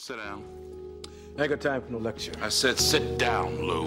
Sit 0.00 0.16
down. 0.16 0.42
I 1.36 1.42
ain't 1.42 1.50
got 1.50 1.60
time 1.60 1.82
for 1.82 1.92
no 1.92 1.98
lecture. 1.98 2.32
I 2.40 2.48
said 2.48 2.78
sit 2.78 3.18
down, 3.18 3.60
Lou. 3.60 3.84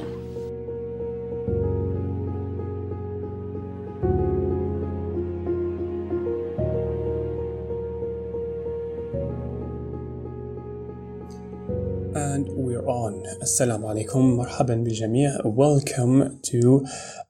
And 12.15 12.47
we're 12.49 12.85
on 12.85 13.23
السلام 13.41 13.85
عليكم 13.85 14.37
مرحبا 14.37 14.75
بالجميع 14.75 15.37
Welcome 15.37 16.41
to 16.43 16.87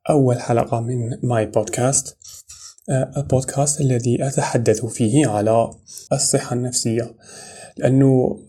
أول 0.09 0.41
حلقة 0.41 0.79
من 0.81 1.11
my 1.11 1.45
podcast 1.45 2.15
البودكاست 3.17 3.81
الذي 3.81 4.27
أتحدث 4.27 4.85
فيه 4.85 5.27
على 5.27 5.71
الصحة 6.11 6.53
النفسية 6.55 7.15
لأنه 7.77 8.39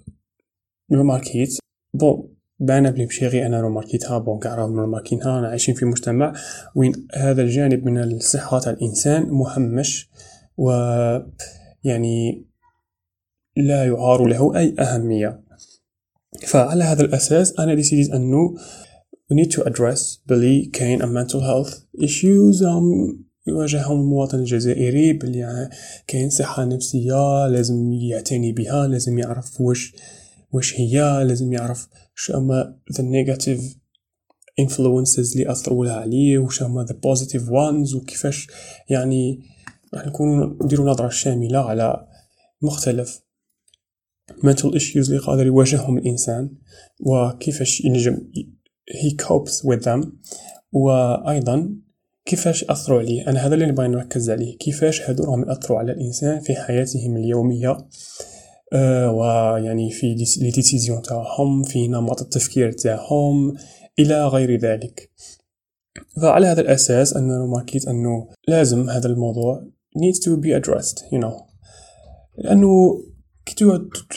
remarquit 0.92 1.58
bon 1.94 2.34
بانا 2.60 2.90
بلي 2.90 3.06
مشي 3.06 3.26
غير 3.26 3.46
أنا 3.46 3.60
remarquitها 3.60 4.18
bon 4.18 4.38
كاع 4.38 4.54
راهم 4.54 4.80
remarquينها 4.80 5.38
أنا 5.38 5.48
عايشين 5.48 5.74
في 5.74 5.84
مجتمع 5.84 6.32
وين 6.74 7.08
هذا 7.14 7.42
الجانب 7.42 7.84
من 7.84 7.98
الصحة 7.98 8.58
تاع 8.58 8.72
الإنسان 8.72 9.22
مهمش 9.22 10.10
و 10.56 10.70
يعني 11.84 12.44
لا 13.56 13.86
يعار 13.86 14.26
له 14.26 14.56
أي 14.56 14.74
أهمية. 14.78 15.40
فعلى 16.46 16.84
هذا 16.84 17.02
الأساس 17.02 17.58
أنا 17.58 17.74
décidit 17.74 18.10
أنه 18.10 18.54
we 19.32 19.36
need 19.36 19.50
to 19.50 19.62
address 19.62 20.18
بلي 20.26 20.64
كاين 20.64 21.02
a 21.02 21.06
mental 21.06 21.40
health 21.40 21.74
issues. 22.04 22.62
um, 22.62 23.24
يواجههم 23.46 24.00
المواطن 24.00 24.38
الجزائري 24.38 25.12
بلي 25.12 25.70
كاين 26.06 26.30
صحة 26.30 26.64
نفسية 26.64 27.48
لازم 27.48 27.92
يعتني 27.92 28.52
بها 28.52 28.86
لازم 28.86 29.18
يعرف 29.18 29.60
واش 29.60 29.94
واش 30.54 30.74
هي 30.80 31.24
لازم 31.24 31.52
يعرف 31.52 31.88
شو 32.14 32.36
هما 32.36 32.78
the 32.92 33.02
negative 33.02 33.62
influences 34.60 35.32
اللي 35.32 35.50
أثروا 35.50 35.84
لها 35.84 35.94
عليه 35.94 36.38
وش 36.38 36.62
هما 36.62 36.86
the 36.86 36.94
positive 36.94 37.48
ones 37.48 37.94
وكيفاش 37.94 38.48
يعني 38.90 39.40
راح 39.94 40.06
نكونوا 40.06 40.64
نديروا 40.64 40.90
نظرة 40.90 41.08
شاملة 41.08 41.58
على 41.58 42.06
مختلف 42.62 43.20
mental 44.32 44.70
issues 44.70 45.08
اللي 45.08 45.18
قادر 45.18 45.46
يواجههم 45.46 45.98
الإنسان 45.98 46.50
وكيفاش 47.00 47.80
ينجم 47.80 48.18
he 48.90 49.24
copes 49.26 49.64
with 49.64 49.84
them 49.84 50.06
وأيضا 50.72 51.76
كيفاش 52.24 52.64
أثروا 52.64 52.98
عليه. 52.98 53.28
أنا 53.28 53.46
هذا 53.46 53.54
اللي 53.54 53.66
نبغي 53.66 53.88
نركز 53.88 54.30
عليه. 54.30 54.58
كيفاش 54.58 55.02
هادو 55.02 55.24
راهم 55.24 55.48
يأثروا 55.48 55.78
على 55.78 55.92
الإنسان 55.92 56.40
في 56.40 56.54
حياتهم 56.54 57.16
اليومية. 57.16 57.70
أه 57.70 57.88
ويعني 59.08 59.90
في 59.90 60.14
les 60.40 60.50
décisions 60.50 61.02
تاعهم 61.02 61.62
في 61.62 61.88
نمط 61.88 62.22
التفكير 62.22 62.72
تاعهم 62.72 63.56
إلى 63.98 64.26
غير 64.26 64.58
ذلك. 64.60 65.10
فعلى 66.22 66.46
هذا 66.46 66.60
الأساس 66.60 67.16
أنا 67.16 67.38
remarquit 67.38 67.88
أنه 67.88 68.28
لازم 68.48 68.90
هذا 68.90 69.06
الموضوع 69.06 69.64
needs 69.98 70.18
to 70.18 70.30
be 70.30 70.62
addressed 70.62 70.98
you 70.98 71.20
know. 71.24 71.54
لأنه 72.38 73.02
كي 73.46 73.54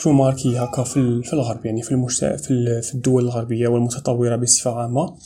تremarqui 0.02 0.58
هكا 0.58 0.83
في, 0.83 1.23
في 1.23 1.33
الغرب 1.33 1.66
يعني 1.66 1.81
في 1.81 1.92
المجتمع 1.92 2.36
في, 2.36 2.81
في 2.81 2.95
الدول 2.95 3.23
الغربية 3.23 3.67
والمتطورة 3.67 4.36
بصفة 4.36 4.71
عامة 4.71 5.17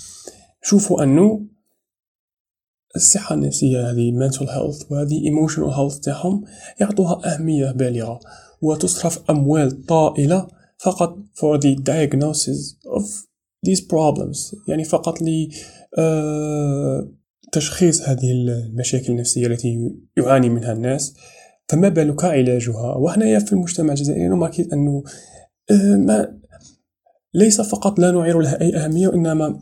شوفوا 0.62 1.04
أنه 1.04 1.46
الصحة 2.96 3.36
النفسية 3.36 3.92
هذه 3.92 4.12
mental 4.12 4.48
health 4.48 4.92
وهذه 4.92 5.22
emotional 5.30 5.74
health 5.76 6.00
تاعهم 6.00 6.44
يعطوها 6.80 7.36
أهمية 7.36 7.72
بالغة. 7.72 8.20
وتصرف 8.62 9.30
أموال 9.30 9.86
طائلة 9.86 10.48
فقط 10.78 11.18
for 11.36 11.58
the 11.58 11.76
diagnosis 11.76 12.76
of 12.86 13.04
these 13.68 13.82
problems 13.82 14.56
يعني 14.68 14.84
فقط 14.84 15.22
ل 15.22 15.50
آه 15.98 17.12
تشخيص 17.52 18.02
هذه 18.02 18.32
المشاكل 18.32 19.14
النفسية 19.14 19.48
التي 19.48 19.96
يعاني 20.18 20.50
منها 20.50 20.74
الناس. 20.74 21.14
فما 21.70 21.90
بالك 21.90 22.26
علاجها؟ 22.26 22.96
وحنايا 22.96 23.40
في 23.40 23.54
المجتمع 23.54 23.94
الجزائري 23.94 24.28
نماركيت 24.28 24.74
أنه 24.74 25.04
آه 25.72 25.96
ما 25.96 26.40
ليس 27.34 27.62
فقط 27.62 28.00
لا 28.00 28.12
نعير 28.12 28.40
لها 28.40 28.62
أي 28.62 28.76
أهمية 28.76 29.08
وإنما 29.08 29.60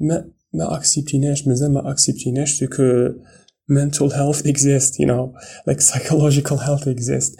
ما 0.00 0.30
ما 0.52 0.76
acceptيناش 0.76 1.48
مازال 1.48 1.72
ما 1.72 1.90
acceptيناش 1.90 2.58
ce 2.58 2.66
que 2.66 3.08
mental 3.72 4.10
health 4.10 4.46
exist 4.46 4.92
you 5.00 5.06
know 5.06 5.34
like 5.68 5.80
psychological 5.80 6.56
health 6.56 6.86
exist 6.86 7.32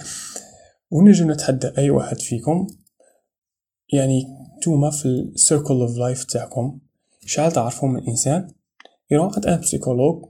ونجم 0.91 1.31
نتحدى 1.31 1.73
أي 1.79 1.91
واحد 1.91 2.21
فيكم. 2.21 2.67
يعني 3.93 4.27
نتوما 4.59 4.91
في 4.91 5.07
ال 5.07 5.16
circle 5.16 5.75
of 5.75 5.97
life 5.99 6.25
تاعكم 6.25 6.79
شحال 7.27 7.53
تعرفوا 7.53 7.89
من 7.89 8.09
إنسان؟ 8.09 8.49
عند 9.13 9.47
un 9.47 9.61
psychologue 9.61 10.25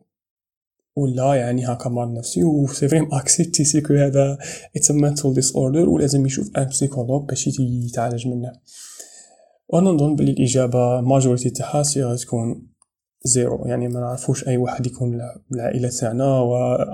ولا 0.96 1.34
يعني 1.34 1.66
هكا 1.66 1.90
مرض 1.90 2.10
نفسي 2.10 2.44
و 2.44 2.66
c'est 2.66 2.88
vraiment 2.88 3.14
accepté 3.14 3.64
c'est 3.64 3.83
que 3.83 3.94
هذا 3.94 4.38
it's 4.76 4.90
a 4.90 4.94
mental 4.94 5.36
disorder 5.36 5.88
ولازم 5.88 6.26
يشوف 6.26 6.56
un 6.56 6.68
psychologue 6.68 7.28
باش 7.28 7.46
يتعالج 7.58 8.28
منه. 8.28 8.52
وأنا 9.68 9.90
نظن 9.90 10.16
بلي 10.16 10.30
الإجابة 10.30 11.00
majorité 11.00 11.50
تاعها 11.50 11.82
c'est 11.82 12.16
تكون 12.16 12.66
zéro 13.24 13.66
يعني 13.66 13.88
ما 13.88 14.00
نعرفوش 14.00 14.48
أي 14.48 14.56
واحد 14.56 14.86
يكون 14.86 15.20
العائلة 15.52 15.88
تاعنا 15.88 16.38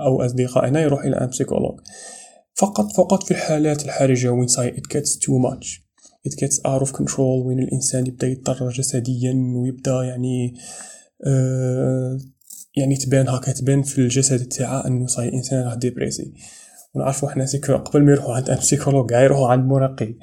أو 0.05 0.25
أصدقائنا 0.25 0.81
يروح 0.81 1.03
إلى 1.03 1.15
un 1.15 1.27
psychologue. 1.27 1.79
فقط 2.55 2.91
فقط 2.91 3.23
في 3.23 3.31
الحالات 3.31 3.85
الحرجة 3.85 4.31
وين 4.31 4.47
صاي 4.47 4.71
it 4.71 4.97
gets 4.97 5.09
too 5.09 5.39
much. 5.47 5.83
It 6.27 6.35
gets 6.39 6.59
out 6.65 6.87
of 6.87 6.91
control 6.93 7.19
وين 7.19 7.59
الإنسان 7.59 8.07
يبدأ 8.07 8.27
يضطر 8.27 8.69
جسديا 8.69 9.33
ويبدأ 9.55 10.03
يعني 10.03 10.53
آه 11.27 12.17
يعني 12.77 12.95
تبان 12.95 13.27
هكا 13.27 13.51
تبان 13.51 13.83
في 13.83 13.97
الجسد 13.97 14.47
تاعه 14.47 14.87
إنه 14.87 15.07
صاي 15.07 15.33
إنسان 15.33 15.63
راه 15.63 15.75
dépressé 15.75 16.33
ونعرفو 16.93 17.27
حنا 17.27 17.45
c'est 17.45 17.65
que 17.65 17.77
قبل 17.77 18.03
ما 18.03 18.11
يروحوا 18.11 18.35
عند 18.35 18.49
un 18.49 18.57
psychologue 18.57 19.11
يروحوا 19.11 19.47
عند 19.47 19.65
مرڤي 19.65 20.15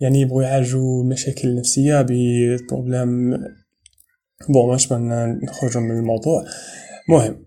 يعني 0.00 0.20
يبغوا 0.20 0.42
يعالجوا 0.42 1.02
المشاكل 1.02 1.48
النفسيه 1.48 2.06
ب 2.08 2.22
problème 2.22 3.30
bon 4.48 4.68
ماش 4.68 4.92
نخرج 4.92 5.78
من 5.78 5.90
الموضوع. 5.90 6.44
مهم. 7.08 7.46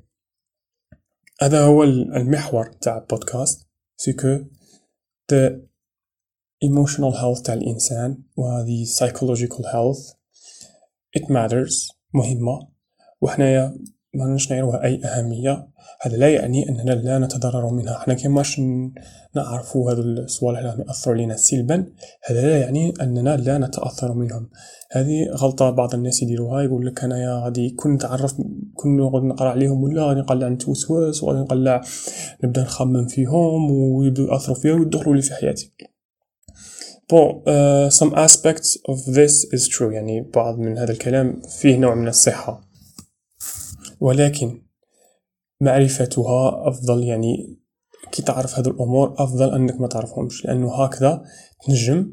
هذا 1.42 1.62
هو 1.62 1.84
المحور 1.84 2.72
تاع 2.82 2.98
البودكاست. 2.98 3.68
سيكو 4.03 4.45
the 5.33 5.69
emotional 6.65 7.13
health 7.13 7.43
تاع 7.43 7.55
الإنسان 7.55 8.23
وهذه 8.37 8.85
psychological 8.85 9.65
health 9.65 10.15
it 11.19 11.23
matters 11.23 11.97
مهمة 12.15 12.69
وحنايا 13.21 13.79
ما 14.16 14.26
نش 14.26 14.52
نعيروها 14.52 14.84
أي 14.84 15.02
أهمية. 15.06 15.68
هذا 16.02 16.18
لا 16.18 16.30
يعني 16.30 16.70
أننا 16.70 16.92
لا 16.92 17.20
نتضرر 17.20 17.74
منها. 17.74 18.00
حنا 18.00 18.14
كيماش 18.14 18.62
نعرفوا 19.36 19.92
هذو 19.92 20.02
الصوالح 20.02 20.60
راهم 20.60 20.82
يأثروا 20.82 21.16
علينا 21.16 21.36
سلبا 21.36 21.86
هذا 22.26 22.42
لا 22.42 22.58
يعني 22.58 22.94
أننا 23.02 23.38
لا 23.38 23.58
نتأثر 23.58 24.14
منهم. 24.14 24.50
هذه 24.92 25.30
غلطة 25.30 25.70
بعض 25.70 25.94
الناس 25.94 26.24
يديروها. 26.24 26.64
يقول 26.64 26.86
لك 26.86 27.04
أنايا 27.04 27.44
غادي 27.44 27.70
كون 27.70 27.94
نتعرف 27.94 28.34
كون 28.74 28.98
نقعد 28.98 29.24
نقرأ 29.24 29.50
عليهم 29.50 29.84
ولا 29.84 30.04
غادي 30.04 30.20
نقلع 30.20 30.48
نتوسوس 30.48 31.24
وغادي 31.24 31.40
نقلع 31.40 31.82
نبدأ 32.44 32.62
نخمم 32.62 33.08
فيهم 33.08 33.72
ويبدو 33.72 34.28
يأثروا 34.28 34.56
فيا 34.56 34.74
ويدخلوا 34.74 35.16
لي 35.16 35.22
في 35.22 35.34
حياتي. 35.34 35.72
بون 37.10 37.44
uh, 37.46 37.92
some 37.92 38.14
aspects 38.16 38.78
of 38.92 39.14
this 39.14 39.46
is 39.56 39.68
true. 39.78 39.82
يعني 39.82 40.22
بعض 40.22 40.60
من 40.60 40.78
هذا 40.78 40.92
الكلام 40.92 41.42
فيه 41.62 41.78
نوع 41.78 41.96
من 41.96 42.08
الصحة. 42.08 42.73
ولكن 44.04 44.62
معرفتها 45.62 46.68
أفضل 46.68 47.04
يعني 47.04 47.58
كي 48.12 48.22
تعرف 48.22 48.60
هذه 48.60 48.68
الأمور 48.68 49.16
أفضل 49.18 49.54
أنك 49.54 49.82
ما 49.82 49.88
تعرفهمش 49.88 50.46
لأنه 50.46 50.84
هكذا 50.84 51.24
تنجم 51.66 52.12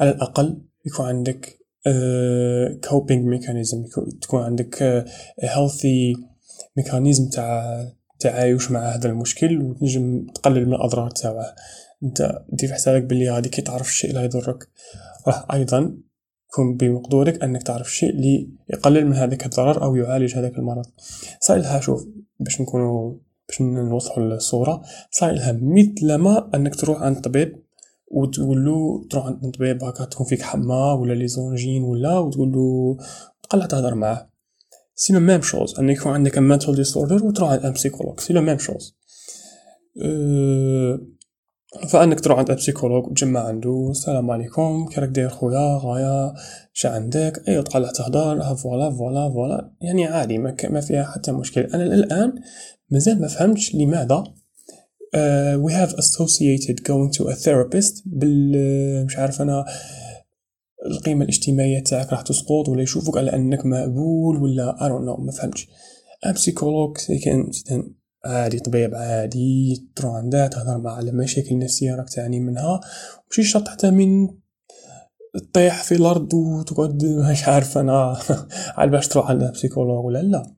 على 0.00 0.10
الأقل 0.10 0.62
يكون 0.86 1.06
عندك 1.06 1.60
coping 2.88 3.24
uh, 3.24 3.28
mechanism 3.28 3.84
تكون 4.20 4.42
عندك 4.42 5.04
uh, 5.40 5.46
healthy 5.46 6.20
mechanism 6.76 7.28
تاع 7.28 7.84
تعايش 8.18 8.70
مع 8.70 8.80
هذا 8.80 9.08
المشكل 9.08 9.62
وتنجم 9.62 10.26
تقلل 10.34 10.66
من 10.66 10.74
الأضرار 10.74 11.10
تاعه. 11.10 11.54
أنت 12.02 12.42
دير 12.48 12.72
حسابك 12.72 13.02
بلي 13.02 13.30
غادي 13.30 13.48
كي 13.48 13.62
تعرف 13.62 13.88
الشيء 13.88 14.10
اللي 14.10 14.24
يضرك 14.24 14.68
راح 15.26 15.52
أيضا 15.52 15.96
يكون 16.52 16.76
بمقدورك 16.76 17.42
أنك 17.42 17.62
تعرف 17.62 17.86
الشيء 17.86 18.10
اللي 18.10 18.50
يقلل 18.70 19.06
من 19.06 19.12
هذاك 19.12 19.46
الضرر 19.46 19.82
أو 19.82 19.96
يعالج 19.96 20.36
هذاك 20.36 20.58
المرض. 20.58 20.84
صايلها 21.40 21.80
شوف 21.80 22.06
باش 22.40 22.60
نكونوا 22.60 23.14
باش 23.48 23.60
نوضحوا 23.62 24.22
الصورة. 24.22 24.82
صايلها 25.10 25.60
مثلما 25.62 26.50
أنك 26.54 26.74
تروح 26.74 27.02
عند 27.02 27.20
طبيب 27.20 27.62
وتقول 28.06 28.64
له 28.64 29.06
تروح 29.10 29.26
عند 29.26 29.54
طبيب 29.54 29.84
هكا 29.84 30.04
تكون 30.04 30.26
فيك 30.26 30.42
حمى 30.42 30.96
ولا 31.00 31.12
les 31.12 31.28
angines 31.28 31.82
ولا 31.82 32.18
وتقول 32.18 32.52
له 32.52 32.96
تقلع 33.42 33.66
تهضر 33.66 33.94
معاه. 33.94 34.30
c'est 34.94 35.12
la 35.12 35.20
même 35.20 35.42
chose 35.42 35.78
ان 35.78 35.90
يكون 35.90 36.12
عندك 36.12 36.38
mental 36.38 36.74
disorder 36.74 37.24
وتروح 37.26 37.50
عند 37.50 37.64
un 37.66 37.72
psychologue 37.72 38.20
c'est 38.20 38.32
la 38.32 38.42
même 38.42 38.58
chose 38.58 38.96
فأنك 41.88 42.20
تروح 42.20 42.38
عند 42.38 42.52
psychologue 42.52 43.06
وتجمع 43.06 43.40
عنده 43.40 43.88
السلام 43.90 44.30
عليكم 44.30 44.86
كي 44.86 45.00
راك 45.00 45.08
داير 45.08 45.28
خويا 45.28 45.78
غايا 45.82 46.34
شا 46.72 46.88
عندك؟ 46.88 47.48
أي 47.48 47.62
تقعد 47.62 47.92
تهضر 47.92 48.42
ها 48.42 48.54
voilà 48.54 48.90
voilà 48.90 49.30
voilà. 49.30 49.72
يعني 49.80 50.06
عادي 50.06 50.38
ما, 50.38 50.56
ما 50.70 50.80
فيها 50.80 51.04
حتى 51.04 51.32
مشكل. 51.32 51.60
أنا 51.60 51.82
الآن 51.82 52.32
مازال 52.90 53.20
ما 53.20 53.28
فهمتش 53.28 53.74
لماذا 53.74 54.24
we 55.66 55.72
have 55.72 55.92
associated 55.92 56.76
going 56.82 57.10
to 57.18 57.24
a 57.24 57.34
therapist 57.34 58.02
بال 58.06 59.06
مش 59.06 59.18
عارف 59.18 59.42
أنا 59.42 59.64
القيمة 60.86 61.24
الاجتماعية 61.24 61.82
تاعك 61.82 62.10
راح 62.12 62.22
تسقط 62.22 62.68
ولا 62.68 62.82
يشوفوك 62.82 63.18
على 63.18 63.34
أنك 63.34 63.66
مقبول 63.66 64.42
ولا 64.42 64.76
don't 64.80 65.16
know 65.16 65.20
ما 65.20 65.32
فهمتش. 65.32 65.68
psychologue 66.34 66.96
كان 67.24 67.50
عادي 68.24 68.58
طبيب 68.58 68.94
عادي 68.94 69.86
تروح 69.96 70.14
عنده 70.14 70.46
تهضر 70.46 70.78
مع 70.78 70.96
على 70.96 71.12
مشاكل 71.12 71.58
نفسية 71.58 71.94
راك 71.94 72.08
تعاني 72.08 72.40
منها 72.40 72.80
ماشي 73.30 73.50
شرط 73.50 73.68
حتى 73.68 73.90
من 73.90 74.28
تطيح 75.34 75.82
في 75.84 75.94
الأرض 75.94 76.34
وتقعد 76.34 77.04
مش 77.32 77.44
عارف 77.48 77.78
أنا 77.78 78.16
على 78.78 78.90
باش 78.90 79.08
تروح 79.08 79.30
عند 79.30 79.44
psychologue 79.44 80.04
ولا 80.04 80.22
لا. 80.22 80.54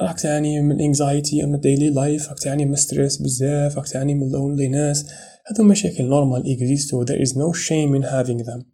راك 0.00 0.20
تعاني 0.20 0.60
من 0.60 0.80
anxiety 0.80 1.46
من 1.46 1.60
daily 1.60 1.90
life 1.90 2.28
راك 2.28 2.38
تعاني 2.38 2.64
من 2.64 2.76
stress 2.76 3.16
بزاف 3.16 3.76
راك 3.76 3.88
تعاني 3.88 4.14
من 4.14 4.30
loneliness 4.30 5.06
هادو 5.46 5.64
مشاكل 5.64 6.04
normal 6.04 6.52
existent 6.52 7.04
there 7.04 7.18
is 7.26 7.30
no 7.30 7.58
shame 7.66 8.02
in 8.02 8.06
having 8.06 8.64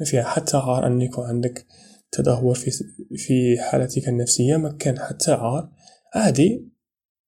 ما 0.00 0.06
فيها 0.06 0.22
حتى 0.22 0.56
عار 0.56 0.86
ان 0.86 1.02
يكون 1.02 1.24
عندك 1.24 1.66
تدهور 2.12 2.54
في 2.54 2.70
في 3.16 3.58
حالتك 3.60 4.08
النفسية 4.08 4.56
ما 4.56 4.72
كان 4.78 4.98
حتى 4.98 5.32
عار. 5.32 5.68
عادي. 6.14 6.73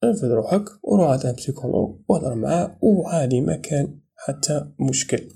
انفذ 0.05 0.31
روحك 0.31 0.65
وروح 0.83 1.11
عند 1.11 1.37
بسيكولوج 1.37 1.97
وهضر 2.09 2.35
معاه 2.35 2.79
وعادي 2.83 3.41
ما 3.41 3.57
كان 3.57 4.01
حتى 4.17 4.67
مشكل. 4.81 5.29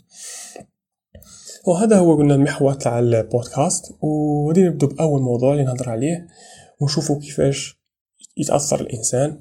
وهذا 1.66 1.98
هو 1.98 2.16
قلنا 2.16 2.34
المحور 2.34 2.72
تاع 2.72 2.98
البودكاست 2.98 3.84
وغادي 4.02 4.62
نبدو 4.62 4.86
بأول 4.86 5.22
موضوع 5.22 5.52
اللي 5.52 5.64
نهضر 5.64 5.90
عليه 5.90 6.26
ونشوفو 6.80 7.18
كيفاش 7.18 7.80
يتأثر 8.36 8.80
الإنسان 8.80 9.38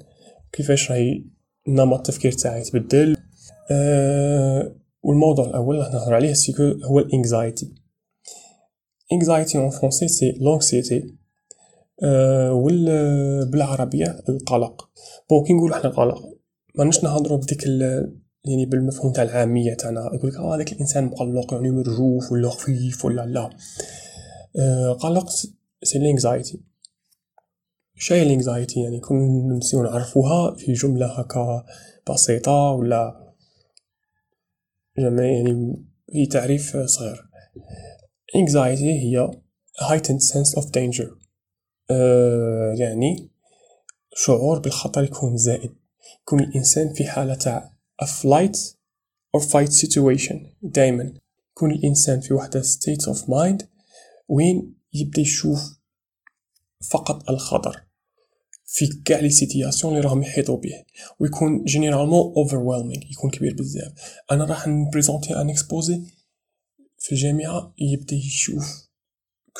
كيفاش 0.52 0.90
راهي 0.90 1.24
نمط 1.68 1.96
التفكير 1.96 2.32
تاعه 2.32 2.56
يتبدل. 2.56 3.16
أه 3.70 4.76
والموضوع 5.02 5.44
الأول 5.44 5.76
اللي 5.76 5.90
نهضر 5.90 6.14
عليه 6.14 6.34
هو 6.84 6.98
ال 6.98 7.06
anxiety. 7.06 7.74
anxiety 9.12 9.58
en 9.58 9.70
français 9.70 10.08
c'est 10.08 10.32
l'anxiété 10.40 11.19
أه 12.02 12.52
وال 12.52 13.50
بالعربية 13.50 14.20
القلق. 14.28 14.88
bon 15.30 15.44
كي 15.44 15.52
نقولو 15.52 15.74
حنا 15.74 15.88
قلق. 15.90 16.38
ماناش 16.74 17.04
نهضرو 17.04 17.36
بديك 17.36 17.66
يعني 18.44 18.66
بالمفهوم 18.66 19.12
تاع 19.12 19.22
العامية 19.22 19.74
تاعنا. 19.74 20.10
يقولك 20.14 20.36
آه 20.36 20.54
هذاك 20.56 20.72
الإنسان 20.72 21.04
مقلق 21.04 21.54
يعني 21.54 21.70
مرجوف 21.70 22.32
ولا 22.32 22.48
خفيف 22.50 23.04
ولا 23.04 23.26
لا. 23.26 23.50
أه 24.58 24.92
قلق 24.92 25.30
c'est 25.82 25.98
l'anxiété 25.98 26.60
شاي 27.94 28.22
ال 28.22 28.29
anxiety 28.29 28.80
يعني 28.80 29.00
كون 29.00 29.52
نessayو 29.56 29.82
نعرفوها 29.82 30.54
في 30.54 30.72
جملة 30.72 31.06
هكا 31.06 31.64
بسيطة 32.10 32.70
ولا 32.70 33.32
يعني 34.96 35.76
في 36.12 36.26
تعريف 36.26 36.76
صغير. 36.76 37.30
anxiety 38.36 38.82
هي 38.82 39.30
heightened 39.82 40.22
sense 40.32 40.60
of 40.60 40.64
danger. 40.64 41.06
آه 41.06 41.19
يعني 42.78 43.30
شعور 44.14 44.58
بالخطر 44.58 45.04
يكون 45.04 45.36
زائد. 45.36 45.74
يكون 46.22 46.40
الإنسان 46.40 46.92
في 46.94 47.04
حالة 47.04 47.34
تاع 47.34 47.72
flight 48.04 48.56
or 49.36 49.40
fight 49.40 49.72
situation 49.72 50.36
دايما. 50.62 51.14
يكون 51.50 51.70
الإنسان 51.70 52.20
في 52.20 52.34
وحدة 52.34 52.62
state 52.62 53.14
of 53.14 53.18
mind 53.18 53.64
وين 54.28 54.74
يبدأ 54.92 55.20
يشوف 55.20 55.60
فقط 56.90 57.30
الخطر 57.30 57.82
في 58.64 58.86
كاع 59.04 59.20
les 59.20 59.30
situations 59.30 59.96
اللي 59.96 60.08
راهم 60.08 60.22
يحيطوا 60.22 60.56
به. 60.56 60.84
ويكون 61.18 61.64
généralement 61.64 62.34
overwhelming 62.36 63.02
يكون 63.10 63.30
كبير 63.30 63.54
بزاف. 63.54 63.92
أنا 64.30 64.44
راح 64.44 64.68
نprésenti 64.68 65.36
un 65.40 65.50
exposé 65.50 66.02
في 66.98 67.12
الجامعة 67.12 67.74
يبدأ 67.78 68.16
يشوف 68.16 68.89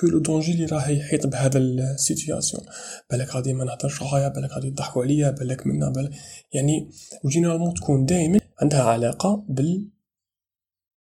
que 0.01 0.07
le 0.07 0.19
danger 0.19 0.53
اللي 0.53 0.67
راه 0.67 0.89
يحيط 0.89 1.27
بهذا 1.27 1.59
ال 1.59 1.69
situation 1.69 2.63
بالك 3.11 3.35
غادي 3.35 3.53
ما 3.53 3.65
نهضرش 3.65 4.03
غايا 4.03 4.29
بالك 4.29 4.51
غادي 4.51 4.67
يضحكوا 4.67 5.03
عليا 5.03 5.31
بالك 5.31 5.67
منا 5.67 5.91
بالك 5.91 6.11
يعني 6.53 6.91
و 7.25 7.28
généralement 7.28 7.75
تكون 7.75 8.07
دائما 8.07 8.41
عندها 8.63 8.83
علاقة 8.83 9.45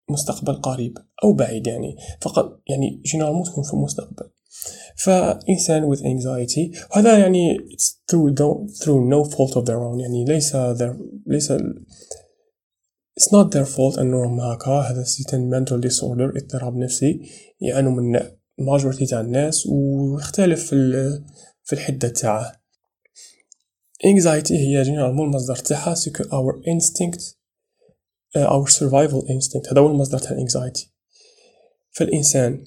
بالمستقبل 0.10 0.54
قريب 0.54 0.98
أو 1.24 1.34
بعيد 1.34 1.68
يعني. 1.68 1.98
فقط 2.22 2.62
يعني 2.70 3.02
généralement 3.06 3.44
تكون 3.44 3.64
في 3.64 3.74
المستقبل. 3.74 4.30
فإنسان 4.96 5.96
with 5.96 6.00
anxiety 6.00 6.78
وهذا 6.92 7.18
يعني 7.18 7.58
through, 8.12 8.34
through 8.82 9.02
no 9.10 9.24
fault 9.24 9.54
of 9.56 9.66
their 9.66 9.80
own 9.80 10.00
يعني 10.00 10.26
ليس 10.26 10.56
their 10.56 10.96
ليس 11.28 11.54
it's 13.20 13.30
not 13.32 13.52
their 13.52 13.66
fault 13.66 14.00
أنهم 14.00 14.40
هكا 14.40 14.72
هذا 14.72 15.04
c'est 15.04 15.48
un 15.48 15.66
mental 15.66 15.90
disorder 15.90 16.44
اضطراب 16.44 16.78
نفسي 16.78 17.22
يعانوا 17.62 17.92
من 17.92 18.20
majority 18.62 19.10
تاع 19.10 19.22
الناس 19.22 19.68
ويختلف 19.68 20.70
في, 20.70 20.76
في 21.64 21.74
الحدة 21.74 22.08
تاعه. 22.08 22.52
Anxiety 24.06 24.52
هي 24.52 24.84
généralement 24.84 25.28
المصدر 25.28 25.56
تاعها 25.56 25.94
c'est 25.94 26.12
que 26.12 26.24
instinct 26.62 27.22
uh, 28.38 28.50
our 28.50 28.72
survival 28.72 29.28
instinct. 29.28 29.72
هذا 29.72 29.82
هو 29.82 29.92
المصدر 29.92 30.18
تاع 30.18 30.38
anxiety 30.38 30.88
فالإنسان 31.92 32.64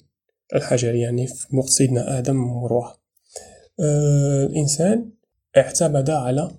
الحجر 0.55 0.95
يعني 0.95 1.27
في 1.27 1.55
وقت 1.55 1.69
سيدنا 1.69 2.19
آدم 2.19 2.43
وروح 2.43 2.97
آه 3.79 4.45
الإنسان 4.45 5.11
اعتمد 5.57 6.09
على 6.09 6.51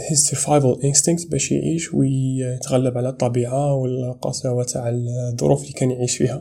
his 0.00 0.30
survival 0.30 0.82
instinct 0.82 1.30
باش 1.30 1.52
يعيش 1.52 1.94
ويتغلب 1.94 2.98
على 2.98 3.08
الطبيعة 3.08 3.74
والقساوة 3.74 4.64
تاع 4.64 4.88
الظروف 4.88 5.62
اللي 5.62 5.72
كان 5.72 5.90
يعيش 5.90 6.16
فيها. 6.16 6.40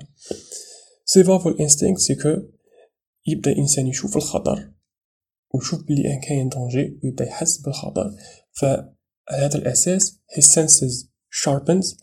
Survival 1.18 1.54
instinct 1.58 1.98
سيكو 1.98 2.42
يبدا 3.28 3.52
الانسان 3.52 3.88
يشوف 3.88 4.18
الخطر 4.18 4.72
ويشوف 5.54 5.84
بلي 5.84 6.14
ان 6.14 6.20
كاين 6.20 6.50
دونجي 6.50 7.00
ويبدا 7.04 7.26
يحس 7.26 7.58
بالخطر. 7.58 8.12
فعلى 8.52 8.94
هذا 9.30 9.58
الاساس 9.58 10.20
his 10.38 10.44
senses 10.44 11.06
sharpens 11.44 11.98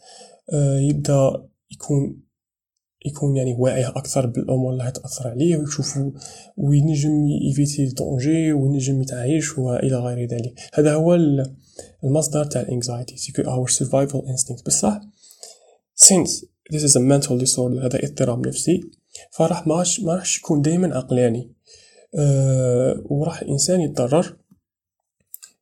آه 0.53 0.79
يبدا 0.79 1.49
يكون 1.71 2.23
يكون 3.07 3.37
يعني 3.37 3.55
واعي 3.59 3.87
أكثر 3.87 4.27
بالأمور 4.27 4.73
اللي 4.73 4.93
تاثر 4.93 5.29
عليه 5.29 5.57
ويشوف 5.57 5.99
وينجم 6.57 7.27
يفيتي 7.51 7.85
ال 7.85 7.95
danger 7.95 8.53
وينجم 8.53 9.03
يتعايش 9.03 9.59
وإلى 9.59 9.97
غير 9.97 10.29
ذلك. 10.29 10.55
هذا 10.75 10.95
هو 10.95 11.15
المصدر 12.05 12.45
تاع 12.45 12.61
ال 12.61 12.67
anxiety. 12.67 13.17
c'est 13.17 13.33
que 13.33 13.43
our 13.43 13.69
survival 13.69 14.23
instinct 14.29 14.67
بصح 14.67 15.01
since 15.97 16.45
this 16.73 16.83
is 16.83 16.97
a 16.97 17.01
mental 17.01 17.39
disorder 17.45 17.85
هذا 17.85 18.05
اضطراب 18.05 18.47
نفسي. 18.47 18.98
فراح 19.31 19.67
ما 19.67 19.85
راحش 20.07 20.39
يكون 20.39 20.63
دائما 20.63 20.97
عقلاني 20.97 21.53
أه 22.15 23.03
وراح 23.05 23.43
الانسان 23.43 23.81
يتضرر. 23.81 24.37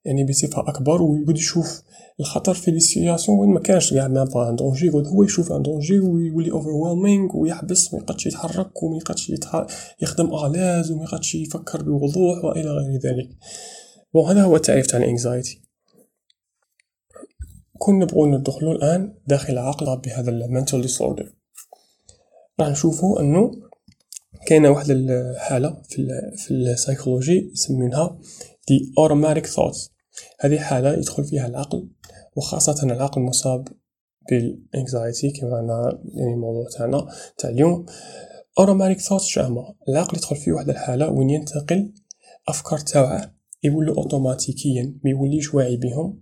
يعني 0.05 0.25
بصفة 0.25 0.69
أكبر 0.69 1.03
ويقعد 1.03 1.37
يشوف 1.37 1.83
الخطر 2.21 2.55
في 2.55 2.71
les 2.71 2.81
situations 2.81 3.39
وين 3.39 3.51
ما 3.51 3.61
كانش 3.61 3.95
كاع 3.95 4.07
pas 4.07 4.49
un 4.49 4.57
danger 4.57 4.87
يقعد 4.87 5.07
هو 5.07 5.23
يشوف 5.23 5.53
un 5.53 5.63
danger 5.63 6.01
ويولي 6.01 6.51
overwhelming 6.51 7.37
ويحبس 7.37 7.95
ما 7.95 8.01
يقدش 8.01 8.27
يتحرك 8.27 8.83
وما 8.83 8.97
يقدش 8.97 9.33
يخدم 10.01 10.35
الاز 10.35 10.91
وما 10.91 11.05
يقدش 11.05 11.35
يفكر 11.35 11.83
بوضوح 11.83 12.45
وإلى 12.45 12.71
غير 12.71 13.01
ذلك. 13.01 13.29
bon 14.15 14.27
هذا 14.27 14.43
هو 14.43 14.57
التعريف 14.57 14.87
تاع 14.87 14.99
ال 14.99 15.06
anxiety 15.07 15.61
كون 17.79 17.99
نبغو 17.99 18.27
ندخلو 18.27 18.73
الآن 18.73 19.15
داخل 19.27 19.59
عقل 19.59 19.97
بهذا 19.97 20.31
ال 20.31 20.38
mental 20.38 20.83
disorder 20.83 21.33
راح 22.61 22.69
نشوفو 22.69 23.19
انه 23.19 23.51
كاينة 24.47 24.71
واحد 24.71 24.91
الحالة 24.91 25.83
في 25.89 26.09
في 26.37 26.51
السايكولوجي 26.51 27.51
يسمونها 27.53 28.19
des 28.69 28.93
automatic 29.01 29.47
thoughts. 29.47 29.91
هذه 30.41 30.59
حالة 30.59 30.93
يدخل 30.93 31.25
فيها 31.25 31.47
العقل 31.47 31.89
وخاصة 32.37 32.87
العقل 32.87 33.21
المصاب 33.21 33.69
بال 34.31 34.53
anxiety 34.53 35.31
كما 35.31 35.61
أنا 35.61 36.03
يعني 36.15 36.35
الموضوع 36.35 36.69
تاعنا 36.77 37.07
تاع 37.39 37.51
اليوم. 37.51 37.87
Automatic 38.61 39.01
thoughts 39.03 39.23
شامة 39.23 39.75
العقل 39.89 40.17
يدخل 40.17 40.37
في 40.37 40.53
واحد 40.53 40.69
الحالة 40.69 41.11
وين 41.11 41.31
ينتقل 41.31 41.93
أفكار 42.49 42.79
تاوعه. 42.79 43.35
يولو 43.65 43.95
أوتوماتيكيا 43.95 44.95
ما 45.05 45.11
يوليش 45.11 45.55
واعي 45.55 45.77
بهم 45.77 46.21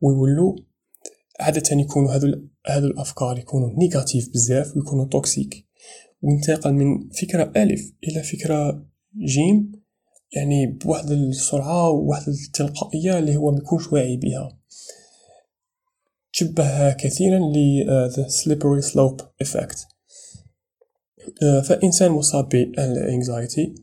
ويولو 0.00 0.56
عادة 1.40 1.76
يكونوا 1.80 2.12
هذو 2.12 2.48
هذو 2.66 2.86
الأفكار 2.86 3.38
يكونوا 3.38 3.70
negative 3.78 4.28
بزاف 4.28 4.76
ويكونوا 4.76 5.04
toxic 5.04 5.66
وينتقل 6.22 6.72
من 6.72 7.10
فكرة 7.10 7.52
ألف 7.56 7.92
إلى 8.04 8.22
فكرة 8.22 8.86
جيم 9.16 9.72
يعني 10.36 10.66
بواحد 10.66 11.10
السرعة 11.10 11.90
وواحد 11.90 12.28
التلقائية 12.28 13.18
اللي 13.18 13.36
هو 13.36 13.50
ميكونش 13.50 13.92
واعي 13.92 14.16
بها 14.16 14.58
تشبه 16.32 16.92
كثيرا 16.92 17.38
ل 17.38 17.84
uh, 17.84 18.12
the 18.14 18.24
slippery 18.30 18.92
slope 18.92 19.22
effect. 19.44 19.78
uh, 21.22 21.62
فإنسان 21.68 22.10
مصاب 22.10 22.48
بال 22.48 22.76
anxiety 22.76 23.74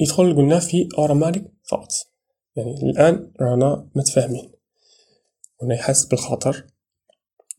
يدخل 0.00 0.36
قلنا 0.36 0.58
في 0.58 0.88
automatic 0.88 1.40
thoughts. 1.40 2.06
يعني 2.56 2.74
الآن 2.82 3.32
رانا 3.40 3.88
متفاهمين. 3.94 4.52
هنا 5.62 5.74
يحس 5.74 6.04
بالخطر. 6.04 6.66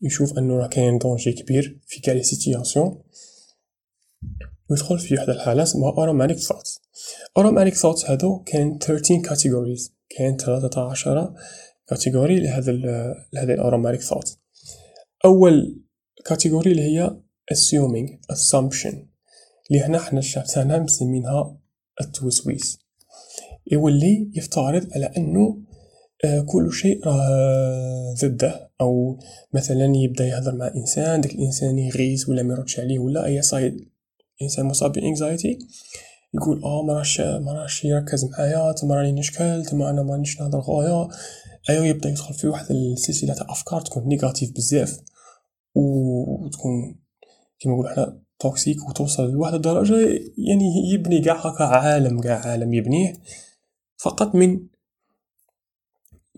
يشوف 0.02 0.38
أنه 0.38 0.56
راه 0.56 0.66
كاين 0.66 0.98
danger 0.98 1.32
كبير 1.32 1.80
في 1.86 2.00
كاع 2.00 2.14
les 2.14 2.22
situations 2.22 3.02
ويدخل 4.70 4.98
في 4.98 5.14
واحد 5.14 5.30
الحالة 5.30 5.62
اسمها 5.62 5.92
automatic 5.92 6.38
thoughts. 6.38 6.80
automatic 7.38 7.74
thoughts 7.74 8.10
هادو 8.10 8.42
كاين 8.42 8.78
13 8.78 9.22
categories. 9.22 9.90
كاين 10.08 10.36
13 10.36 11.34
category 11.88 12.40
لهذا 12.40 12.72
لهذا 13.32 13.56
automatic 13.56 14.00
thoughts. 14.00 14.36
أول 15.24 15.82
category 16.24 16.70
اللي 16.72 16.82
هي 16.82 17.16
assuming 17.54 18.34
assumption. 18.34 18.94
اللي 19.70 19.82
هنا 19.82 19.98
حنا 19.98 20.18
الشعب 20.18 20.44
تاعنا 20.44 20.78
مسمينها 20.78 21.58
التوسويس. 22.00 22.78
يولي 23.72 24.30
يفترض 24.34 24.88
على 24.94 25.06
أنه 25.16 25.62
آه، 26.24 26.40
كل 26.40 26.72
شيء 26.72 27.06
راه 27.06 28.14
ضده. 28.22 28.69
أو 28.80 29.18
مثلا 29.52 29.96
يبدأ 29.96 30.26
يهضر 30.26 30.54
مع 30.54 30.70
إنسان 30.76 31.20
داك 31.20 31.34
الإنسان 31.34 31.78
يغيس 31.78 32.28
ولا 32.28 32.42
ما 32.42 32.54
يردش 32.54 32.80
عليه 32.80 32.98
ولا 32.98 33.24
ça 33.26 33.42
y 33.42 33.54
est 33.54 33.88
إنسان 34.42 34.66
مصاب 34.66 34.92
ب 34.92 35.00
anxiety 35.00 35.58
يقول 36.34 36.64
آه 36.64 36.82
ما 36.82 36.98
راش 36.98 37.20
ما 37.20 37.52
راش 37.52 37.84
يركز 37.84 38.24
معايا 38.24 38.72
تما 38.72 38.94
راني 38.94 39.12
نشكل 39.12 39.64
تما 39.64 39.90
أنا 39.90 40.02
مانيش 40.02 40.40
نهضر 40.40 40.60
غايا 40.60 41.08
أيوا 41.70 41.84
يبدأ 41.84 42.08
يدخل 42.08 42.34
في 42.34 42.46
واحد 42.46 42.70
السلسلة 42.70 43.34
تاع 43.34 43.46
أفكار 43.50 43.80
تكون 43.80 44.08
negative 44.08 44.50
بزاف 44.56 45.00
وتكون 45.74 46.98
كيما 47.60 47.74
نقول 47.74 47.88
حنا 47.88 48.20
toxic 48.38 48.88
وتوصل 48.88 49.30
لواحد 49.30 49.54
الدرجة 49.54 49.94
يعني 50.38 50.92
يبني 50.92 51.20
كاع 51.20 51.36
هكا 51.36 51.64
عالم 51.64 52.20
كاع 52.20 52.46
عالم 52.46 52.74
يبنيه 52.74 53.12
فقط 53.96 54.34
من 54.34 54.60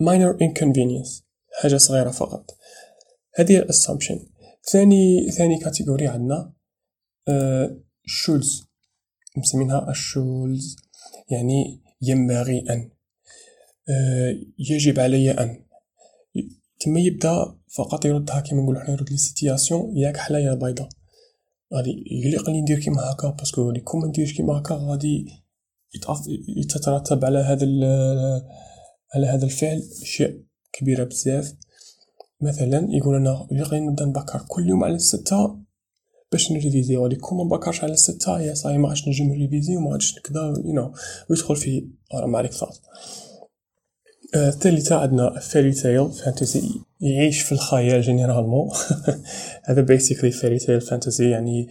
minor 0.01 0.37
inconvenience. 0.41 1.22
حاجة 1.61 1.77
صغيرة 1.77 2.11
فقط. 2.11 2.57
هذه 3.35 3.57
ال 3.57 3.63
assumption 3.63 4.19
ثاني 4.71 5.31
ثاني 5.31 5.59
category 5.59 6.07
عندنا 6.07 6.53
shoulds 8.05 8.61
uh, 8.61 9.39
مسمينها 9.39 9.89
ال 9.89 9.99
shoulds. 9.99 10.75
يعني 11.29 11.81
ينبغي 12.01 12.59
أن 12.69 12.91
uh, 13.89 14.53
يجب 14.59 14.99
علي 14.99 15.31
أن. 15.31 15.63
تما 16.79 16.99
يبدأ 16.99 17.55
فقط 17.75 18.05
يردها 18.05 18.39
كيما 18.39 18.61
نقولو 18.61 18.79
حنا 18.79 18.91
يرد 18.91 19.09
les 19.09 19.17
situations 19.17 19.97
يا 19.97 20.17
كحلا 20.17 20.44
يا 20.44 20.53
بيضا 20.53 20.89
غادي 21.73 22.03
يليق 22.11 22.49
لي 22.49 22.61
ندير 22.61 22.79
كيما 22.79 23.11
هكا 23.11 23.29
parce 23.29 23.55
que 23.55 23.71
لي 23.71 23.79
كون 23.79 24.01
ما 24.01 24.07
نديرش 24.07 24.33
كيما 24.33 24.57
هكا 24.57 24.75
غادي 24.75 25.43
يتترتب 26.57 27.25
على 27.25 27.39
هذا 27.39 27.65
على 29.15 29.27
هذا 29.27 29.45
الفعل 29.45 29.83
اشياء 30.01 30.37
كبيرة 30.73 31.03
بزاف. 31.03 31.53
مثلا 32.41 32.87
يقول 32.89 33.15
أنا 33.15 33.47
لي 33.51 33.79
نبدأ 33.79 34.05
نبكر 34.05 34.45
كل 34.47 34.69
يوم 34.69 34.83
على 34.83 34.95
الستة. 34.95 35.59
باش 36.31 36.51
نريفيزي 36.51 36.97
ولي 36.97 37.15
كون 37.15 37.37
ما 37.37 37.57
بكرش 37.57 37.83
على 37.83 37.93
الستة. 37.93 38.39
يا 38.39 38.53
صاي 38.53 38.77
ما 38.77 38.87
عادش 38.87 39.07
نجم 39.07 39.25
نريفيزي 39.25 39.77
وما 39.77 39.91
عادش 39.91 40.19
كذا 40.19 40.53
you 40.65 40.73
know 40.73 40.93
ويدخل 41.29 41.55
في 41.55 41.87
ما 42.27 42.37
عليك 42.37 42.51
ثاث 42.51 42.77
الثالثة 44.35 44.95
عندنا 44.95 45.39
fairy 45.39 45.71
tale 45.71 46.11
fantasy 46.11 46.81
يعيش 47.01 47.41
في 47.41 47.51
الخيال 47.51 48.01
généralement 48.01 48.69
هذا 49.67 49.81
basically 49.81 50.31
fairy 50.31 50.59
tale 50.59 50.81
fantasy 50.81 51.29
يعني 51.29 51.67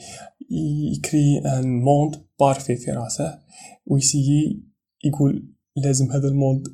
يكري 0.96 1.38
un 1.38 1.80
monde 1.80 2.22
parfait 2.40 2.76
في 2.76 2.90
راسه. 2.90 3.38
ويسيي 3.86 4.62
يقول 5.04 5.48
لازم 5.76 6.12
هذا 6.12 6.28
ال 6.28 6.35
monde 6.35 6.68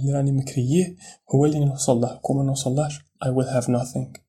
اللي 0.00 0.12
راني 0.12 0.32
مكريه 0.32 0.96
هو 1.34 1.44
اللي 1.44 1.64
نوصل 1.64 2.00
له. 2.00 2.18
كون 2.22 2.36
ما 2.36 2.42
نوصلهش 2.42 2.98
I 2.98 3.28
will 3.28 3.48
have 3.48 3.66
nothing. 3.66 4.20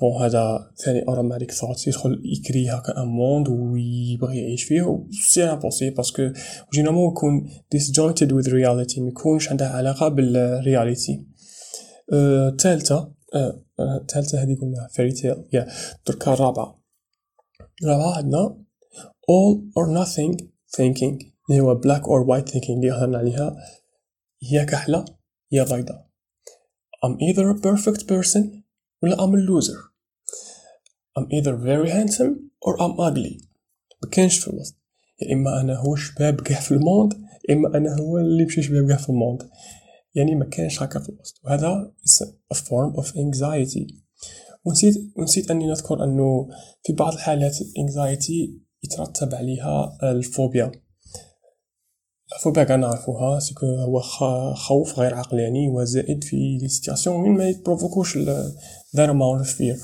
bon 0.00 0.22
هذا 0.22 0.70
ثاني 0.84 1.08
automatic 1.08 1.52
thought 1.52 1.86
يدخل 1.86 2.22
يكري 2.24 2.70
هكا 2.70 3.02
un 3.02 3.08
monde 3.08 3.48
ويبغي 3.48 4.38
يعيش 4.38 4.64
فيه. 4.64 5.06
c'est 5.28 5.44
impossible 5.44 5.96
parce 5.96 6.12
que 6.12 6.22
généralement 6.74 7.10
يكون 7.10 7.50
disjointed 7.74 8.28
with 8.28 8.46
reality 8.46 8.98
ما 8.98 9.08
يكونش 9.08 9.48
عنده 9.48 9.68
علاقة 9.68 10.08
بال 10.08 10.34
reality 10.34 11.26
الثالثه 12.12 13.12
الثالثه 13.80 14.42
هذه 14.42 14.56
قلنا 14.60 14.88
fairy 14.92 15.12
tale 15.12 15.44
يا 15.52 15.66
دركا 16.06 16.32
الرابعه 16.32 16.82
الرابعه 17.82 18.16
عندنا 18.16 18.56
all 19.30 19.58
or 19.78 20.04
nothing 20.04 20.44
thinking. 20.76 21.30
اللي 21.50 21.60
هو 21.60 21.80
black 21.80 22.02
or 22.02 22.26
white 22.26 22.50
thinking 22.52 22.70
اللي 22.70 22.90
هضرنا 22.90 23.18
عليها. 23.18 23.56
هي 24.42 24.64
كحلة 24.64 25.04
يا 25.52 25.64
بيضاء 25.64 26.10
I'm 27.06 27.16
either 27.20 27.56
a 27.56 27.60
perfect 27.60 28.06
person 28.06 28.44
ولا 29.02 29.16
I'm 29.16 29.34
a 29.34 29.40
loser. 29.50 29.80
I'm 31.18 31.26
either 31.32 31.56
very 31.56 31.90
handsome 31.90 32.50
or 32.60 32.76
I'm 32.76 33.00
ugly. 33.00 33.48
مكانش 34.04 34.38
في 34.38 34.48
الوسط. 34.48 34.74
يا 35.22 35.34
إما 35.34 35.60
أنا 35.60 35.76
هو 35.76 35.96
شباب 35.96 36.40
كاع 36.40 36.60
في 36.60 36.72
ال 36.72 36.79
monde 36.79 37.12
يا 37.48 37.54
إما 37.54 37.76
أنا 37.76 37.96
هو 38.00 38.18
اللي 38.18 38.44
مشي 38.44 38.62
شباب 38.62 38.88
كاع 38.88 38.96
في 38.96 39.08
ال 39.08 39.14
monde. 39.14 39.50
يعني 40.14 40.34
ما 40.34 40.44
كانش 40.44 40.82
هكا 40.82 41.00
في 41.00 41.08
الوسط. 41.08 41.40
وهذا 41.44 41.92
is 42.06 42.26
a 42.54 42.56
form 42.56 43.00
of 43.00 43.06
anxiety. 43.06 43.94
ونسيت 44.64 44.94
ونسيت 45.16 45.50
أني 45.50 45.66
نذكر 45.66 46.04
أنه 46.04 46.48
في 46.84 46.92
بعض 46.92 47.12
الحالات 47.12 47.56
anxiety 47.56 48.50
يترتب 48.84 49.34
عليها 49.34 49.98
الفوبيا 50.02 50.72
الفوبيا 52.36 52.64
كاع 52.64 52.76
نعرفوها 52.76 53.38
c'est 53.38 53.54
quoi 53.54 53.66
هو 53.66 54.00
خوف 54.54 54.98
غير 54.98 55.14
عقلاني 55.14 55.68
وزائد 55.68 56.24
في 56.24 56.58
les 56.62 56.68
situations 56.68 57.16
وين 57.16 57.32
ما 57.32 57.48
يبروفوكوش 57.48 58.18
amount 58.96 59.44
of 59.44 59.48
fear. 59.48 59.78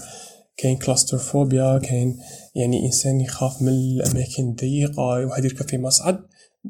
كاين 0.56 0.76
claustrophobia 0.76 1.78
كاين 1.78 2.18
يعني 2.54 2.86
إنسان 2.86 3.20
يخاف 3.20 3.62
من 3.62 3.68
الأماكن 3.68 4.48
الضيقة 4.48 5.02
واحد 5.02 5.44
يركب 5.44 5.68
في 5.68 5.78
مصعد 5.78 6.26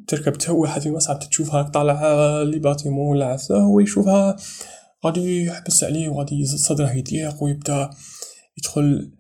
تركب 0.09 0.33
تا 0.33 0.53
واحد 0.53 0.81
في 0.81 0.91
مصعد 0.91 1.19
تشوفها 1.19 1.63
طالع 1.63 2.43
les 2.43 2.59
bâtiments 2.59 3.09
ولا 3.09 3.27
عفسه 3.27 3.57
هو 3.57 3.81
يشوفها 3.81 4.37
غادي 5.07 5.45
يحبس 5.45 5.85
عليه 5.85 6.09
وغادي 6.09 6.47
صدره 6.47 6.91
يضيق 6.91 7.43
ويبدا 7.43 7.91
يدخل 8.59 9.13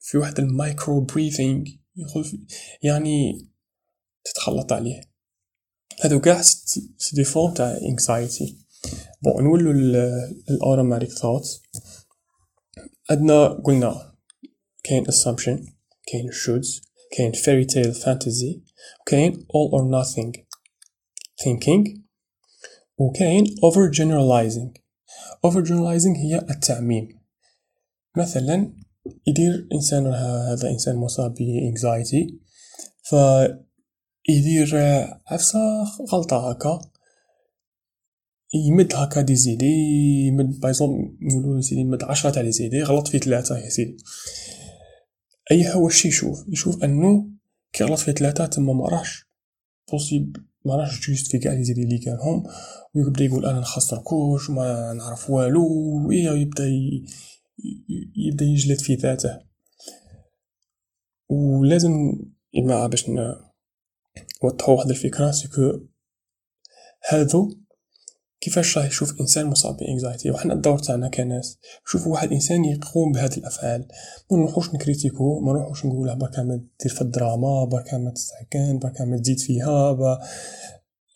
في 0.00 0.18
واحد 0.18 0.38
ال 0.38 0.48
micro 0.48 1.00
breathing 1.00 1.64
يدخل 1.96 2.24
في 2.24 2.38
يعني 2.82 3.48
تتخلط 4.24 4.72
عليه. 4.72 5.09
هادو 6.02 6.20
كاع 6.20 6.42
c'est 6.42 6.90
des 7.12 7.24
formes 7.24 7.54
تاع 7.54 7.78
anxiety 7.82 8.58
bon 9.22 9.44
نولو 9.44 9.70
ال 10.50 10.56
automatic 10.56 11.10
thoughts 11.10 11.62
عندنا 13.10 13.48
قلنا 13.48 14.12
كاين 14.84 15.04
assumption 15.06 15.72
كاين 16.06 16.30
shoulds 16.30 16.82
كاين 17.16 17.32
fairy 17.32 17.66
tale 17.66 17.94
fantasy 18.02 18.60
وكاين 19.00 19.32
all 19.34 19.70
or 19.72 19.84
nothing 19.84 20.40
thinking 21.42 22.00
وكاين 22.98 23.44
over 23.44 23.90
generalizing 23.90 24.80
over 25.46 25.64
generalizing 25.64 26.16
هي 26.16 26.46
التعميم. 26.50 27.08
مثلا 28.16 28.72
يدير 29.26 29.68
إنسان 29.74 30.06
هذا 30.06 30.70
إنسان 30.70 30.96
مصاب 30.96 31.34
ب 31.34 31.38
anxiety 31.74 32.34
ف 33.02 33.14
يدير 34.28 34.76
عفسة 35.26 35.58
غلطة 36.12 36.50
هكا 36.50 36.80
يمد 38.54 38.94
هكا 38.94 39.20
دي 39.20 39.36
زيدي 39.36 39.66
يمد 40.26 40.60
بايزون 40.60 41.18
نقولو 41.20 41.60
سيدي 41.60 41.80
يمد 41.80 42.04
عشرة 42.04 42.30
تاع 42.30 42.42
لي 42.42 42.52
زيدي 42.52 42.82
غلط 42.82 43.08
في 43.08 43.18
ثلاثة 43.18 43.58
يا 43.58 43.68
سيدي 43.68 43.96
أي 45.50 45.72
هو 45.72 45.86
الشي 45.88 46.08
يشوف 46.08 46.48
يشوف 46.48 46.84
أنه 46.84 47.30
كي 47.72 47.84
غلط 47.84 47.98
في 47.98 48.12
ثلاثة 48.12 48.46
تما 48.46 48.72
ما 48.72 48.88
راحش 48.88 49.24
possible 49.92 50.36
ما 50.64 50.76
راحش 50.76 51.08
juste 51.08 51.30
في 51.30 51.38
كاع 51.38 51.52
les 51.52 51.64
idées 51.64 51.82
اللي 51.82 51.98
كانهم 51.98 52.44
ويبدا 52.94 53.24
يقول 53.24 53.46
أنا 53.46 53.60
نخسر 53.60 53.98
كوش 53.98 54.50
وما 54.50 54.92
نعرف 54.92 55.30
والو 55.30 55.66
ويبدا. 56.08 56.64
يبدا 58.16 58.44
يجلد 58.44 58.78
في 58.80 58.94
ذاته 58.94 59.40
ولازم 61.28 61.92
إما 62.58 62.86
باش 62.86 63.08
نوضحو 64.44 64.74
واحد 64.76 64.90
الفكرة 64.90 65.30
c'est 65.30 65.61
que 65.61 65.80
هادو 67.08 67.50
كيفاش 68.40 68.78
راه 68.78 68.86
يشوف 68.86 69.20
إنسان 69.20 69.46
مصاب 69.46 69.76
ب 69.76 69.82
anxiety؟ 69.82 70.30
وحنا 70.30 70.54
الدور 70.54 70.78
تاعنا 70.78 71.08
كناس 71.08 71.58
نشوفوا 71.86 72.12
واحد 72.12 72.32
إنسان 72.32 72.64
يقوم 72.64 73.12
بهذه 73.12 73.36
الأفعال. 73.36 73.88
ما 74.30 74.38
نروحوش 74.38 74.74
نكريتيكو 74.74 75.40
ما 75.40 75.52
نروحوش 75.52 75.86
نقوله 75.86 76.14
بركا 76.14 76.42
ما 76.42 76.56
دير 76.56 76.94
في 76.94 77.02
الدراما 77.02 77.64
بركا 77.64 77.98
ما 77.98 78.10
تستعكن 78.10 78.78
بركا 78.78 79.04
ما 79.04 79.18
تزيد 79.18 79.38
فيها 79.38 79.92
با. 79.92 80.18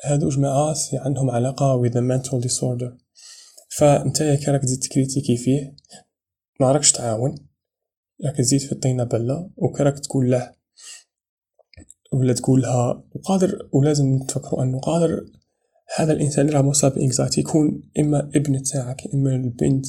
هادو 0.04 0.28
جماعة 0.28 0.74
عندهم 0.94 1.30
علاقة 1.30 1.82
with 1.82 1.92
a 1.92 2.00
mental 2.00 2.46
disorder. 2.46 3.04
فانت 3.68 4.22
كي 4.22 4.50
راك 4.50 4.62
تزيد 4.62 4.78
تكريتيكي 4.78 5.36
فيه 5.36 5.76
ما 6.60 6.72
راكش 6.72 6.92
تعاون 6.92 7.34
راك 8.24 8.36
تزيد 8.36 8.60
في 8.60 8.72
الطينة 8.72 9.04
بلة 9.04 9.50
وكراك 9.56 9.98
تقول 9.98 10.30
له 10.30 10.52
ولا 12.14 12.33
تقول 12.33 12.62
لها 12.62 13.04
وقادر 13.14 13.68
ولازم 13.73 14.18
تفكروا 14.18 14.62
أنه 14.62 14.78
قادر 14.78 15.25
هذا 15.97 16.12
الإنسان 16.12 16.47
اللي 16.47 16.56
راه 16.56 16.62
مصاب 16.62 16.94
ب 16.94 17.00
anxiety 17.00 17.40
يكون 17.40 17.83
إما 17.99 18.30
ابن 18.35 18.62
تاعك 18.62 19.14
إما 19.14 19.30
البنت 19.30 19.87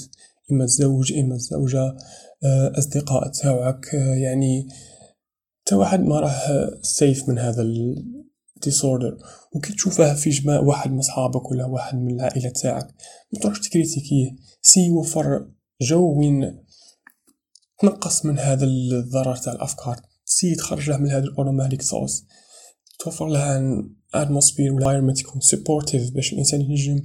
إما 0.52 0.64
الزوج 0.64 1.14
إما 1.14 1.36
الزوجة 1.36 1.98
آه، 2.44 2.74
أصدقاء 2.78 3.32
تاعك 3.32 3.96
آه، 3.96 4.16
يعني 4.16 4.68
تا 5.66 5.76
واحد 5.76 6.00
ما 6.00 6.20
راه 6.20 6.72
safe 6.82 7.30
من 7.30 7.40
هذا 7.40 7.62
ال 8.58 8.64
disorder 8.64 9.18
وكي 9.56 9.74
تشوفه 9.74 10.14
في 10.14 10.30
جماع 10.30 10.60
واحد 10.60 10.92
من 10.92 11.02
صحابك 11.02 11.52
ولا 11.52 11.66
واحد 11.66 11.98
من 11.98 12.16
العائلة 12.16 12.50
تاعك 12.50 12.88
ما 13.34 13.40
تروحش 13.40 13.60
تكريتيكيه 13.60 14.36
essaie 14.62 14.86
توفر 14.86 15.48
جو 15.82 16.20
وين 16.20 16.66
تنقص 17.80 18.26
من 18.26 18.40
هذا 18.40 18.66
الضرر 18.66 19.36
تاع 19.36 19.54
الأفكار. 19.54 20.02
essaie 20.38 20.56
تخرج 20.56 20.90
له 20.90 20.98
من 20.98 21.10
هذا 21.10 21.24
ال 21.24 21.30
automatic 21.30 21.82
thoughts. 21.82 22.26
توفر 23.00 23.28
له 23.28 23.58
an 23.58 23.96
atmosphere 24.14 24.74
و 24.74 24.78
environment 24.78 25.22
يكون 25.22 25.42
supportive 25.42 26.12
باش 26.12 26.34
الإنسان 26.34 26.62
ينجم 26.62 27.02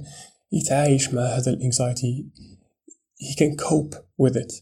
يتعايش 0.51 1.13
مع 1.13 1.21
هذا 1.21 1.51
ال 1.51 1.60
anxiety 1.60 2.25
he 3.23 3.35
can 3.35 3.55
cope 3.65 3.95
with 4.21 4.35
it. 4.35 4.61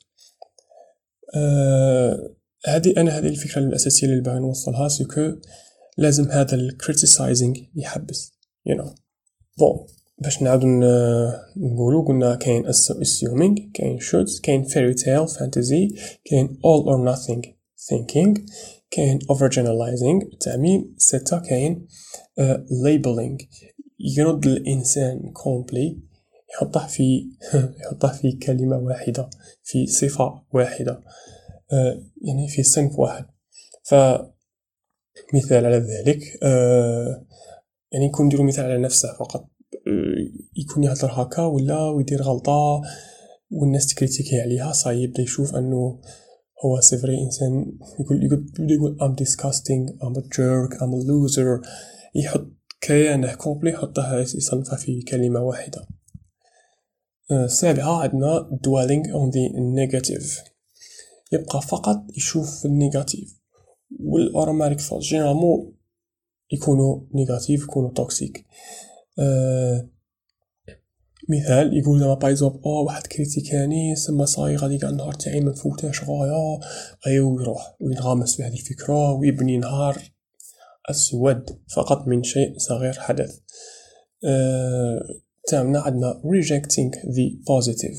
آه 1.35 2.35
هذه 2.65 2.93
أنا 2.97 3.17
هذه 3.17 3.27
الفكرة 3.27 3.61
الأساسية 3.61 4.07
اللي 4.07 4.21
باغي 4.21 4.39
نوصلها 4.39 4.87
c'est 4.87 5.03
que 5.03 5.31
لازم 5.97 6.31
هذا 6.31 6.55
ال 6.55 6.64
criticizing 6.64 7.55
يحبس 7.75 8.31
you 8.65 8.75
you 8.75 8.79
know. 8.79 8.89
bon 9.57 9.87
باش 10.21 10.41
نعاودو 10.41 10.67
نقولو 11.57 12.01
قلنا 12.07 12.35
كاين 12.35 12.63
assuming 12.67 13.71
كاين 13.73 13.99
should 13.99 14.41
كاين 14.43 14.65
fairy 14.65 14.95
tale 14.95 15.33
fantasy 15.37 15.99
كاين 16.25 16.47
all 16.47 16.83
or 16.85 17.15
nothing. 17.15 17.58
Thinking 17.87 18.41
كاين 18.91 19.19
overgeneralizing 19.19 20.37
تعميم 20.39 20.95
ستة 20.97 21.39
كاين 21.39 21.87
uh, 22.39 22.57
labeling. 22.85 23.45
يرد 23.99 24.45
الإنسان 24.45 25.31
كومبلي 25.31 25.99
يحطه 26.53 26.87
في 26.87 27.29
يحطه 27.79 28.07
في 28.07 28.31
كلمة 28.31 28.77
واحدة 28.77 29.29
في 29.63 29.87
صفة 29.87 30.43
واحدة 30.53 31.01
uh, 31.71 31.97
يعني 32.21 32.47
في 32.47 32.63
صنف 32.63 32.99
واحد. 32.99 33.25
ف 33.83 33.95
مثال 35.33 35.65
على 35.65 35.77
ذلك 35.77 36.19
uh, 36.21 37.23
يعني 37.91 38.05
يكون 38.05 38.25
نديرو 38.25 38.43
مثال 38.43 38.65
على 38.65 38.77
نفسه 38.77 39.13
فقط. 39.13 39.49
يكون 40.55 40.83
يهضر 40.83 41.11
هكا 41.11 41.41
ولا 41.41 41.81
ويدير 41.81 42.21
غلطة 42.21 42.81
والناس 43.51 43.87
تكريتيكي 43.87 44.41
عليها 44.41 44.71
صاي 44.71 45.03
يبدأ 45.03 45.21
يشوف 45.21 45.55
أنه 45.55 46.01
هو 46.65 46.79
c'est 46.79 47.03
vrai 47.03 47.21
إنسان 47.23 47.77
يقول 47.99 48.23
يقول 48.23 48.51
يقول 48.59 48.97
I'm 49.01 49.15
disgusting 49.23 49.93
I'm 50.01 50.15
a 50.17 50.21
jerk 50.21 50.77
I'm 50.77 50.93
a 50.93 51.03
loser. 51.07 51.67
يحط 52.15 52.47
كيانه 52.81 53.33
complet 53.33 53.71
يحطها 53.71 54.19
يصنفها 54.19 54.75
في 54.75 55.01
كلمة 55.01 55.39
واحدة. 55.39 55.87
السابعة 57.31 58.01
عندنا 58.01 58.59
dwelling 58.67 59.07
on 59.07 59.31
the 59.31 59.53
negative. 59.75 60.49
يبقى 61.31 61.61
فقط 61.61 62.03
يشوف 62.17 62.65
ال 62.65 62.74
négatif. 62.74 63.39
وال 63.99 64.14
automatic 64.14 64.79
thoughts 64.79 65.01
généralement 65.01 65.73
يكونوا 66.51 67.01
négatif 67.13 67.63
يكونوا 67.63 67.93
toxique 67.93 68.45
أه 69.19 69.89
مثال 71.29 71.77
يقول 71.77 71.99
زعما 71.99 72.13
بايزوب 72.13 72.61
أو 72.65 72.85
واحد 72.85 73.07
كريتيكاني 73.07 73.95
سما 73.95 74.25
صاي 74.25 74.55
غادي 74.55 74.77
قاع 74.77 74.89
النهار 74.89 75.13
تاعي 75.13 75.41
منفوتاش 75.41 76.03
غايا 76.03 76.59
ايوا 77.07 77.41
يروح 77.41 77.75
وينغمس 77.81 78.35
في 78.35 78.43
هذه 78.43 78.53
الفكرة 78.53 79.11
ويبني 79.11 79.57
نهار 79.57 79.97
أسود 80.89 81.59
فقط 81.75 82.07
من 82.07 82.23
شيء 82.23 82.57
صغير 82.57 82.93
حدث. 82.93 83.39
أه 84.25 84.99
تامنا 85.47 85.79
عندنا 85.79 86.21
rejecting 86.25 86.91
the 86.95 87.27
positive. 87.51 87.97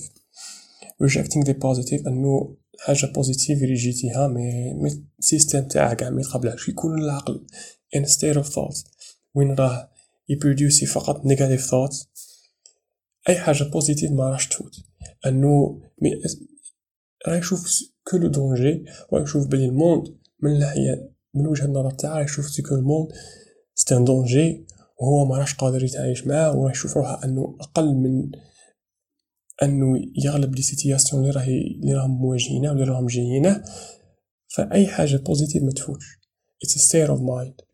Rejecting 1.03 1.45
the 1.45 1.55
positive 1.55 2.07
أنه 2.07 2.57
حاجة 2.79 3.07
positif 3.07 3.63
اللي 3.63 3.75
جيتيها 3.75 4.29
mais 4.29 4.75
mais 4.75 5.05
système 5.21 5.69
تاعها 5.69 5.95
كاع 5.95 6.11
ما 6.11 6.21
يقبلهاش 6.21 6.69
يكون 6.69 6.99
العقل 7.03 7.47
state 7.97 8.37
of 8.37 8.47
thought 8.47 8.87
وين 9.35 9.55
راه 9.55 9.91
يبروديوسي 10.29 10.87
فقط 10.87 11.27
negative 11.27 11.67
thoughts 11.67 12.09
أي 13.29 13.39
حاجة 13.39 13.65
positif 13.65 14.11
ما 14.11 14.31
راش 14.31 14.49
تفوت. 14.49 14.77
أنه 15.27 15.81
راه 17.29 17.37
يشوف 17.37 17.69
que 18.05 18.17
le 18.17 18.29
danger 18.29 18.85
راه 19.13 19.23
يشوف 19.23 19.47
بلي 19.47 19.65
ال 19.65 19.74
monde 19.74 20.19
من 20.43 20.59
ناحيه 20.59 21.11
من 21.35 21.47
وجهة 21.47 21.65
النظر 21.65 21.91
تاعه 21.91 22.21
يشوف 22.21 22.61
que 22.69 22.75
ال 22.75 22.81
monde 22.81 23.09
c'est 23.75 23.97
un 23.97 24.05
danger 24.05 24.67
وهو 25.01 25.25
ما 25.25 25.39
راش 25.39 25.55
قادر 25.55 25.85
يتعايش 25.85 26.27
معاه 26.27 26.57
وراه 26.57 26.71
يشوف 26.71 26.97
روحه 26.97 27.25
أنه 27.25 27.57
أقل 27.61 27.95
من 27.95 28.31
أنه 29.63 30.01
يغلب 30.25 30.55
les 30.55 30.63
situations 30.63 31.23
اللي 31.23 31.35
راهي 31.35 31.61
اللي 31.83 31.95
راهم 31.95 32.11
مواجهينه 32.11 32.69
واللي 32.71 32.85
راهم 32.85 33.07
جايينه. 33.07 33.65
فأي 34.57 34.87
حاجة 34.87 35.17
positif 35.17 35.63
ما 35.63 35.71
تفوتش. 35.71 36.05
A 36.65 36.69
state 36.69 37.11
of 37.11 37.21
mind. 37.21 37.65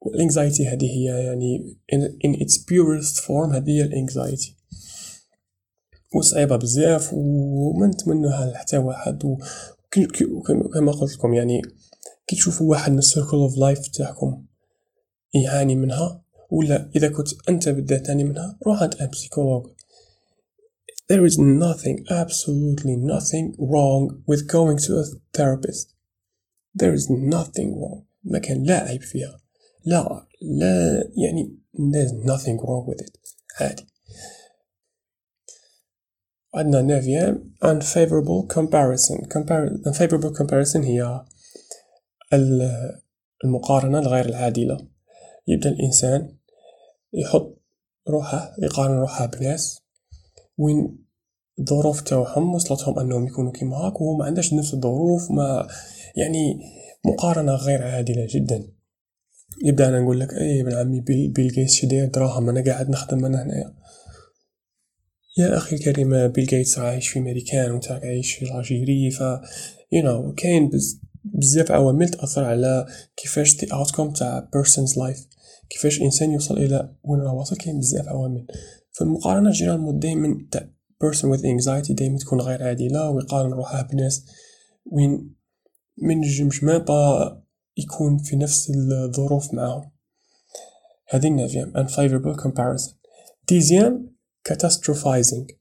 وال 0.00 0.15
anxiety 0.15 0.68
هذه 0.68 0.84
هي 0.84 1.24
يعني 1.24 1.78
in, 1.94 1.98
in 1.98 2.40
its 2.40 2.58
purest 2.58 3.16
form 3.20 3.54
هذه 3.54 3.70
هي 3.70 3.82
ال 3.82 3.91
anxiety 3.91 4.56
وصعيبة 6.14 6.56
بزاف 6.56 7.10
وما 7.14 7.86
نتمنوها 7.86 8.46
لحتى 8.46 8.76
واحد 8.76 9.24
و 9.24 9.38
كما 10.74 10.92
قلت 10.92 11.14
لكم 11.14 11.34
يعني 11.34 11.62
كي 12.26 12.36
تشوفوا 12.36 12.70
واحد 12.70 12.92
من 12.92 12.98
ال 12.98 13.03
circle 13.03 13.36
of 13.36 13.58
life 13.58 13.88
تاعكم 13.88 14.44
يعاني 15.34 15.76
منها 15.76 16.22
ولا 16.50 16.90
إذا 16.96 17.08
كنت 17.08 17.28
أنت 17.48 17.68
بالذات 17.68 18.06
تعاني 18.06 18.24
منها 18.24 18.58
روح 18.66 18.82
عند 18.82 18.94
un 18.94 19.08
psychologue 19.08 19.66
there 21.06 21.24
is 21.24 21.38
nothing 21.38 22.04
absolutely 22.08 22.96
nothing 22.96 23.54
wrong 23.58 24.22
with 24.26 24.48
going 24.48 24.78
to 24.78 24.92
a 25.02 25.04
therapist. 25.34 25.94
There 26.74 26.94
is 26.94 27.10
nothing 27.10 27.78
wrong. 27.78 28.06
ما 28.24 28.38
كان 28.38 28.62
لا 28.62 28.88
عيب 28.88 29.02
فيها. 29.02 29.40
لا 29.84 30.26
لا 30.42 31.04
يعني 31.16 31.58
there's 31.76 32.12
nothing 32.12 32.58
wrong 32.58 32.86
with 32.88 33.00
it. 33.06 33.18
عادي. 33.60 33.86
عندنا 36.54 36.82
نافيام 36.82 37.54
unfavorable 37.64 38.54
comparison. 38.54 39.26
Compar 39.26 39.60
unfavorable 39.88 40.32
comparison 40.38 40.76
هي 40.76 41.24
المقارنة 43.44 43.98
الغير 43.98 44.24
العادلة. 44.24 44.78
يبدأ 45.48 45.70
الإنسان 45.70 46.36
يحط 47.12 47.60
روحه 48.08 48.54
يقارن 48.62 48.98
روحه 48.98 49.26
بناس 49.26 49.80
وين 50.58 51.04
الظروف 51.58 52.00
تاعهم 52.00 52.54
وصلتهم 52.54 52.98
أنهم 52.98 53.26
يكونوا 53.26 53.52
كيما 53.52 53.76
هاك 53.76 54.00
وهو 54.00 54.16
ما 54.16 54.24
عندهش 54.24 54.54
نفس 54.54 54.74
الظروف 54.74 55.30
ما 55.30 55.68
يعني 56.16 56.60
مقارنة 57.06 57.54
غير 57.54 57.82
عادلة 57.82 58.26
جدا. 58.30 58.66
يبدأ 59.64 59.88
أنا 59.88 60.00
نقول 60.00 60.20
لك 60.20 60.34
اي 60.34 60.60
ابن 60.60 60.74
عمي 60.74 61.00
بيل, 61.00 61.30
بيل 61.30 61.48
جيتس 61.48 61.84
دراهم 61.84 62.48
أنا 62.48 62.64
قاعد 62.64 62.90
نخدم 62.90 63.24
أنا 63.24 63.42
هنايا. 63.42 63.74
يا 65.38 65.56
أخي 65.56 65.76
الكريم 65.76 66.28
بيل 66.28 66.46
جيتس 66.46 66.78
عايش 66.78 67.08
في 67.08 67.18
امريكان 67.18 67.70
وانت 67.70 67.90
عايش 67.90 68.34
في 68.34 68.54
l'Algérie 68.54 69.10
ف 69.10 69.20
you 69.92 70.02
know 70.02 70.34
كاين 70.34 70.70
بزاف 71.24 71.72
عوامل 71.72 72.08
تأثر 72.08 72.44
على 72.44 72.86
كيفاش 73.16 73.56
the 73.56 73.72
outcome 73.72 74.10
تاع 74.10 74.48
person's 74.52 74.98
life 74.98 75.26
كيفاش 75.70 76.02
انسان 76.02 76.32
يوصل 76.32 76.58
إلى 76.58 76.94
وين 77.04 77.20
راه 77.20 77.34
واصل 77.34 77.56
كاين 77.56 77.78
بزاف 77.78 78.08
عوامل. 78.08 78.46
فالمقارنه 78.92 79.50
généralement 79.50 79.98
دائما 79.98 80.46
تاع 80.50 80.68
person 81.04 81.26
with 81.36 81.40
anxiety 81.40 81.92
دائما 81.92 82.18
تكون 82.18 82.40
غير 82.40 82.62
عادلة 82.62 83.10
ويقارن 83.10 83.52
روحه 83.52 83.82
بناس 83.82 84.26
وين 84.92 85.34
من 86.02 86.18
نجمش 86.18 86.64
ما 86.64 86.78
با 86.78 87.42
يكون 87.76 88.18
في 88.18 88.36
نفس 88.36 88.70
الظروف 88.70 89.54
معهم 89.54 89.90
هذه 91.08 91.26
ال 91.26 91.31
neuvième 91.31 91.72
unfavorable 91.76 92.40
comparison. 92.40 92.94
dixième 93.48 94.13
catastrophizing. 94.48 95.54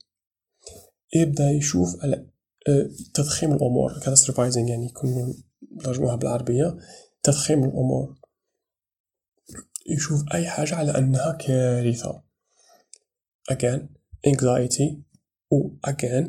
يبدأ 1.15 1.52
يشوف 1.52 2.06
آه، 2.06 2.89
تضخيم 3.13 3.54
الأمور. 3.54 3.93
Catastrophizing 3.93 4.69
يعني 4.69 4.86
يكون 4.86 5.43
ترجموها 5.84 6.15
بالعربية. 6.15 6.78
تضخيم 7.24 7.63
الأمور. 7.63 8.15
يشوف 9.88 10.24
أي 10.34 10.48
حاجة 10.48 10.76
على 10.76 10.98
أنها 10.98 11.32
كارثة. 11.32 12.24
Again 13.52 13.82
anxiety. 14.28 15.04
و 15.52 15.69
again 15.88 16.26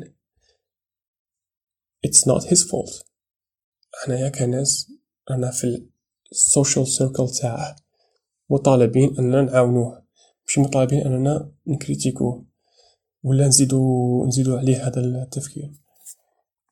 it's 2.07 2.25
not 2.25 2.43
his 2.43 2.63
fault. 2.63 3.03
حنايا 4.03 4.29
كناس 4.29 4.91
رانا 5.31 5.51
في 5.51 5.87
السوشيال 6.31 6.87
سيركل 6.87 7.29
تاعه. 7.41 7.75
مطالبين 8.49 9.15
اننا 9.19 9.41
نعاونوه. 9.41 10.04
مش 10.47 10.59
مطالبين 10.59 11.01
أننا 11.01 11.51
نكريتيكوه 11.67 12.45
ولا 13.23 13.47
نزيدو 13.47 14.25
نزيدو 14.27 14.57
عليه 14.57 14.87
هذا 14.87 14.99
التفكير. 15.01 15.71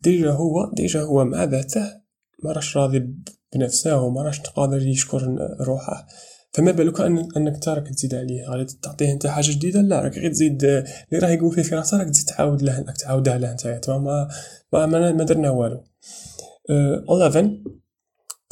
déjà 0.01 0.31
هو 0.31 0.71
déjà 0.73 1.01
هو 1.01 1.25
مع 1.25 1.43
ذاته 1.43 2.01
ما 2.43 2.51
راش 2.51 2.77
راضي 2.77 3.15
بنفسه 3.53 4.01
وما 4.01 4.21
راش 4.21 4.39
قادر 4.39 4.87
يشكر 4.87 5.37
روحه. 5.61 6.07
فما 6.53 6.71
بالك 6.71 7.01
أن 7.01 7.27
أنك 7.37 7.63
تراك 7.63 7.87
تزيد 7.87 8.15
عليه؟ 8.15 8.49
غادي 8.49 8.73
تعطيه 8.81 9.11
أنت 9.13 9.27
حاجة 9.27 9.51
جديدة؟ 9.51 9.81
لا 9.81 9.99
راك 10.01 10.17
غير 10.17 10.31
تزيد. 10.31 10.63
اللي 10.63 10.85
راه 11.13 11.29
يقول 11.29 11.51
فيه 11.51 11.61
في 11.61 11.75
راسه 11.75 11.97
راك 11.97 12.09
تزيد 12.09 12.25
تعاود 12.25 12.61
له 12.61 12.77
انك 12.77 12.97
تعاودها 12.97 13.37
له 13.37 13.53
نتايا. 13.53 13.81
ما 13.87 14.27
ما 14.73 14.85
ما, 14.85 15.11
ما 15.11 15.23
درنا 15.23 15.49
والو. 15.49 15.83
uh, 16.69 17.09
11 17.09 17.63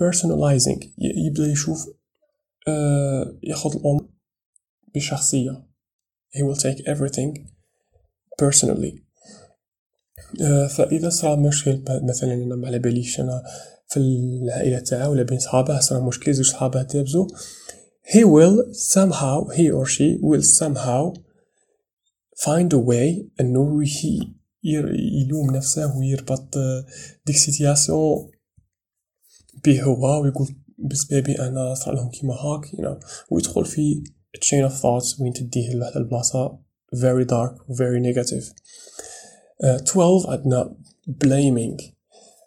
personalizing. 0.02 0.88
يبدا 0.98 1.48
يشوف 1.48 1.86
uh, 1.86 3.28
ياخذ 3.44 3.76
الامور 3.76 4.11
بشخصية. 4.96 5.64
He 6.36 6.42
will 6.44 6.56
take 6.56 6.82
everything 6.88 7.48
personally. 8.42 9.02
uh, 10.40 10.68
فإذا 10.68 11.10
صرا 11.10 11.36
مشكل 11.36 11.84
مثلا 12.04 12.34
أنا 12.34 12.56
ما 12.56 12.68
على 12.68 12.80
باليش 12.80 13.20
أنا 13.20 13.44
في 13.88 13.98
العائلة 13.98 14.80
تاعو 14.80 15.12
ولا 15.12 15.24
بين 15.24 15.40
صحابه 15.40 15.80
صرا 15.80 16.00
مشكل 16.00 16.34
زوج 16.34 16.46
صحابه 16.46 16.84
تابزو 16.84 17.28
he 18.08 18.24
will 18.24 18.74
somehow 18.74 19.50
he 19.58 19.70
or 19.70 19.86
she 19.86 20.18
will 20.22 20.44
somehow 20.44 21.14
find 22.46 22.74
a 22.74 22.78
way 22.78 23.26
إنه 23.42 23.84
يلوم 24.64 25.56
نفسه 25.56 25.98
ويربط 25.98 26.58
ديك 27.26 27.38
سيتياسيون 27.38 28.32
بيه 29.64 29.84
هو 29.84 30.22
ويقول 30.22 30.48
بسبابي 30.78 31.40
أنا 31.40 31.74
صار 31.74 31.96
لهم 31.96 32.10
كيما 32.10 32.34
هاك 32.34 32.66
you 32.66 32.80
know. 32.80 33.06
ويدخل 33.32 33.66
في 33.66 34.04
chain 34.40 34.70
of 34.70 34.74
thoughts 34.74 35.22
وين 35.22 35.34
تديه 35.34 35.74
لواحد 35.74 35.98
البلاصة 35.98 36.60
very 36.96 37.26
dark 37.26 37.54
very 37.70 38.00
negative. 38.00 38.54
Uh, 39.64 39.82
12 39.82 40.30
عندنا 40.30 40.76
blaming. 41.26 41.84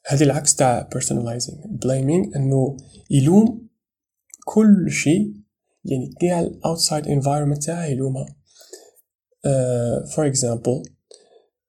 هذه 0.07 0.23
العكس 0.23 0.55
تاع 0.57 0.89
personalizing. 0.95 1.67
Blaming 1.85 2.37
انه 2.37 2.77
يلوم 3.11 3.69
كل 4.45 4.91
شيء. 4.91 5.35
يعني 5.85 6.15
كاع 6.21 6.41
ال 6.41 6.49
outside 6.49 7.07
environment 7.07 7.65
تاعه 7.65 7.85
يلومها. 7.85 8.27
Uh, 9.47 10.09
for 10.11 10.33
example 10.33 10.91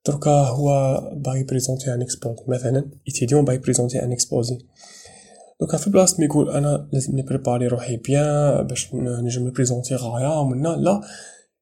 دركا 0.07 0.31
هو 0.31 0.99
باغي 1.15 1.43
يبريزونتي 1.43 1.93
un 1.93 2.01
exposé 2.01 2.43
مثلا 2.47 2.91
étudiant 3.07 3.45
باغي 3.45 3.57
يبريزونتي 3.57 4.03
un 4.03 4.11
exposé 4.11 4.57
دركا 5.61 5.77
في 5.77 5.89
بلاصه 5.89 6.17
ما 6.19 6.25
يقول 6.25 6.49
أنا 6.49 6.89
لازم 6.93 7.19
نبريباري 7.19 7.67
روحي 7.67 7.97
بيان 7.97 8.67
باش 8.67 8.93
نجم 8.93 9.47
نبريزونتي 9.47 9.95
غايا 9.95 10.27
ومنا 10.27 10.67
لا 10.67 11.01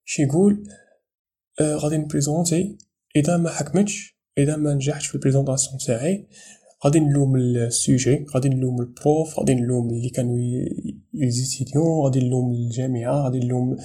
شي 0.05 0.23
يقول 0.23 0.63
آه 1.61 1.75
غادي 1.75 1.97
نبريزونتي 1.97 2.77
اذا 3.15 3.37
ما 3.37 3.49
حكمتش 3.49 4.19
اذا 4.37 4.55
ما 4.55 4.73
نجحتش 4.73 5.07
في 5.07 5.15
ال 5.15 5.20
présentation 5.20 5.77
تاعي 5.77 6.27
غادي 6.85 6.99
نلوم 6.99 7.35
ال 7.35 7.50
sujet 7.50 8.25
غادي 8.33 8.49
نلوم 8.49 8.81
ال 8.81 8.93
prof 8.93 9.39
غادي 9.39 9.55
نلوم 9.55 9.89
اللي 9.89 10.09
كانوا 10.09 10.37
les 11.13 11.36
étudiants 11.36 12.03
غادي 12.03 12.19
نلوم 12.19 12.51
الجامعة 12.51 13.23
غادي 13.23 13.39
نلوم 13.39 13.77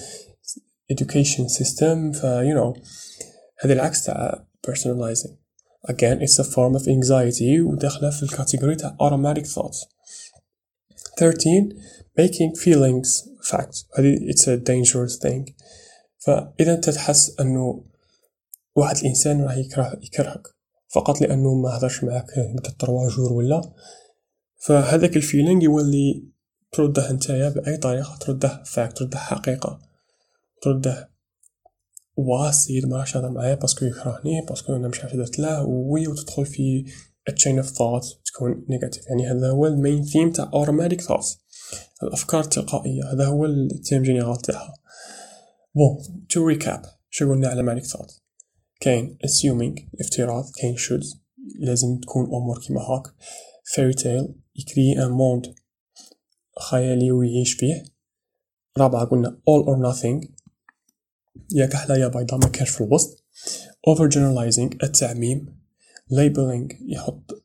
education 0.93 1.45
system 1.59 2.13
ف 2.13 2.23
you 2.23 2.55
know 2.57 2.81
هذا 3.61 3.73
العكس 3.73 4.05
تاع 4.05 4.49
personalizing. 4.69 5.33
Again 5.89 6.21
it's 6.21 6.39
a 6.39 6.45
form 6.45 6.75
of 6.77 6.87
anxiety 6.87 7.61
وداخله 7.61 8.11
في 8.11 8.23
ال 8.23 8.28
catégorie 8.28 8.77
تاع 8.77 8.97
automatic 9.03 9.47
thoughts. 9.47 9.98
13 11.19 11.73
making 12.17 12.55
feelings 12.55 13.29
fact. 13.51 13.85
It's 13.99 14.47
a 14.47 14.57
dangerous 14.57 15.17
thing. 15.19 15.55
فإذا 16.19 16.75
أنت 16.75 16.91
تحس 16.91 17.41
أنه 17.41 17.85
واحد 18.77 18.97
الإنسان 18.97 19.45
راح 19.45 19.57
يكره 19.57 19.99
يكرهك 20.03 20.43
فقط 20.89 21.21
لأنه 21.21 21.55
ما 21.55 21.79
هدرش 21.79 22.05
معاك 22.05 22.39
مدة 22.39 22.71
trois 22.79 23.09
jours 23.09 23.33
ولا. 23.33 23.73
فهذاك 24.67 25.17
ال 25.17 25.23
feeling 25.23 25.63
يولي 25.63 26.25
ترده 26.73 27.13
نتايا 27.13 27.49
بأي 27.49 27.77
طريقة؟ 27.77 28.17
ترده 28.17 28.63
fact 28.67 28.99
ترده 28.99 29.19
حقيقة. 29.19 29.81
ترده 30.63 31.11
واسير 32.17 32.87
ما 32.87 32.97
راح 32.97 33.17
يهضر 33.17 33.31
معايا 33.31 33.55
باسكو 33.55 33.85
يكرهني 33.85 34.41
باسكو 34.49 34.77
أنا 34.77 34.89
مش 34.89 35.01
عارف 35.01 35.17
درت 35.17 35.39
له 35.39 35.65
وي 35.65 36.09
وتدخل 36.09 36.47
في 36.47 36.85
chain 37.31 37.65
of 37.65 37.69
thought 37.69 38.23
تكون 38.25 38.67
نيجاتيف 38.69 39.07
يعني 39.07 39.27
هذا 39.27 39.51
هو 39.51 39.67
المين 39.67 40.05
ثيم 40.05 40.33
تاع 40.33 40.51
automatic 40.51 41.01
thoughts. 41.01 41.37
الأفكار 42.03 42.41
التلقائية 42.41 43.13
هذا 43.13 43.27
هو 43.27 43.45
التيم 43.45 44.03
جينيرال 44.03 44.37
تاعها 44.37 44.75
بون 45.75 46.27
تو 46.29 46.47
ريكاب 46.47 46.83
شو 47.11 47.31
قلنا 47.31 47.49
على 47.49 47.63
مانيك 47.63 47.85
ثوت 47.85 48.23
كاين 48.81 49.19
assuming 49.27 50.01
افتراض 50.01 50.51
كاين 50.61 50.77
should 50.77 51.19
لازم 51.59 51.99
تكون 51.99 52.25
امور 52.25 52.61
كيما 52.61 52.81
هاك. 52.81 53.07
Fairy 53.75 54.03
tale 54.03 54.31
يكري 54.57 55.05
ان 55.05 55.11
موند 55.11 55.55
خيالي 56.71 57.13
ويعيش 57.13 57.53
فيه. 57.53 57.85
رابعة 58.79 59.05
قلنا 59.05 59.41
all 59.51 59.65
or 59.65 59.93
nothing. 59.93 60.29
يا 61.55 61.67
كحلة 61.67 61.97
يا 61.97 62.09
بيضاء 62.09 62.41
ما 62.41 62.49
كاش 62.49 62.71
في 62.71 62.81
الوسط. 62.81 63.25
Over 63.91 64.11
generalizing 64.11 64.77
التعميم. 64.83 65.58
Labeling 66.13 66.77
يحط 66.81 67.45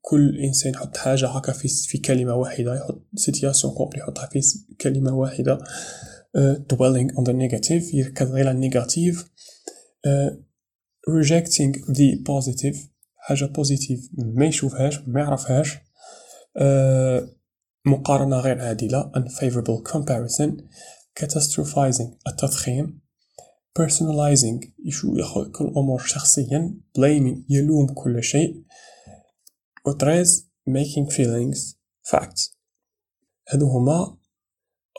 كل 0.00 0.38
إنسان 0.38 0.72
يحط 0.72 0.96
حاجة 0.96 1.28
هكا 1.28 1.52
في 1.52 1.68
في 1.68 1.98
كلمة 1.98 2.34
واحدة 2.34 2.74
يحط 2.74 3.06
situation 3.14 3.74
complète 3.74 4.00
يحطها 4.00 4.26
في 4.26 4.40
كلمة 4.80 5.14
واحدة. 5.14 5.58
uh, 5.58 6.56
dwelling 6.74 7.10
on 7.16 7.24
the 7.24 7.32
negative 7.32 7.94
يركز 7.94 8.30
غير 8.30 8.48
على 8.48 8.50
ال 8.50 8.59
negative 8.59 9.30
rejecting 11.10 11.72
the 11.88 12.18
positive 12.28 12.76
حاجة 13.16 13.44
positive 13.44 14.10
ما 14.14 14.46
يشوفهاش 14.46 14.98
ما 15.06 15.20
يعرفهاش. 15.20 15.74
uh, 15.74 17.36
مقارنة 17.86 18.36
غير 18.36 18.60
عادلة 18.60 19.12
unfavorable 19.16 19.92
comparison. 19.92 20.50
catastrophizing 21.20 22.10
التضخيم. 22.28 23.05
Personalizing 23.76 24.68
يشو 24.84 25.16
ياخذ 25.16 25.50
كل 25.50 25.64
الأمور 25.64 25.98
شخصيا 25.98 26.80
blaming 26.98 27.38
يلوم 27.48 27.86
كل 27.86 28.22
شيء 28.22 28.64
و 29.86 29.95
treize 29.95 30.50
making 30.70 31.10
feelings 31.10 31.76
facts. 32.10 32.56
هادو 33.48 33.66
هما 33.66 34.16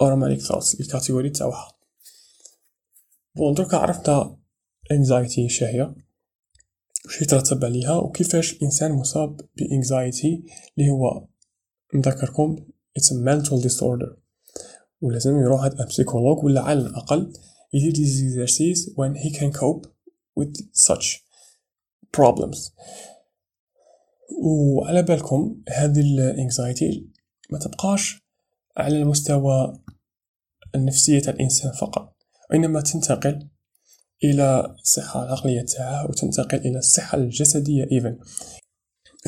automatic 0.04 0.42
thoughts 0.42 0.80
ال 0.80 0.85
catégorie 0.85 1.30
تاعها 1.30 1.78
bon 3.36 3.54
دركا 3.54 3.78
عرفنا 3.78 4.38
anxiety 4.94 5.48
شا 5.48 5.67
هيا. 5.67 5.96
وش 7.06 7.22
يترتب 7.22 7.66
عليها 7.66 7.96
وكيفاش 7.96 8.54
الإنسان 8.54 8.92
مصاب 8.92 9.42
ب 9.56 9.67
anxiety 9.67 10.44
اللي 10.78 10.90
هو 10.90 11.28
نذكركم 11.96 12.56
it's 13.00 13.12
a 13.12 13.16
mental 13.16 13.64
disorder. 13.64 14.18
ولازم 15.02 15.40
يروح 15.40 15.62
عند 15.62 15.88
psychologue 15.88 16.44
ولا 16.44 16.62
على 16.62 16.80
الأقل 17.74 17.88
يدير 17.88 17.92
des 17.92 18.06
exercices 18.06 18.90
when 18.90 19.16
he 19.16 19.30
can 19.38 19.52
cope 19.52 19.88
with 20.40 20.56
such 20.74 21.24
problems. 22.18 22.72
وعلى 24.44 25.04
بالكم 25.04 25.62
هذه 25.70 26.00
ال 26.00 26.13
anxiety 26.13 27.08
ما 27.52 27.60
تبقاش 27.60 28.22
على 28.78 29.02
المستوى 29.02 29.80
النفسية 30.76 31.22
الإنسان 31.28 31.72
فقط 31.72 32.16
وإنما 32.52 32.82
تنتقل 32.82 33.48
إلى 34.24 34.76
الصحة 34.82 35.24
العقلية 35.24 35.62
تاعه 35.62 36.10
وتنتقل 36.10 36.58
إلى 36.58 36.78
الصحة 36.78 37.18
الجسدية 37.18 37.88
even 37.92 38.20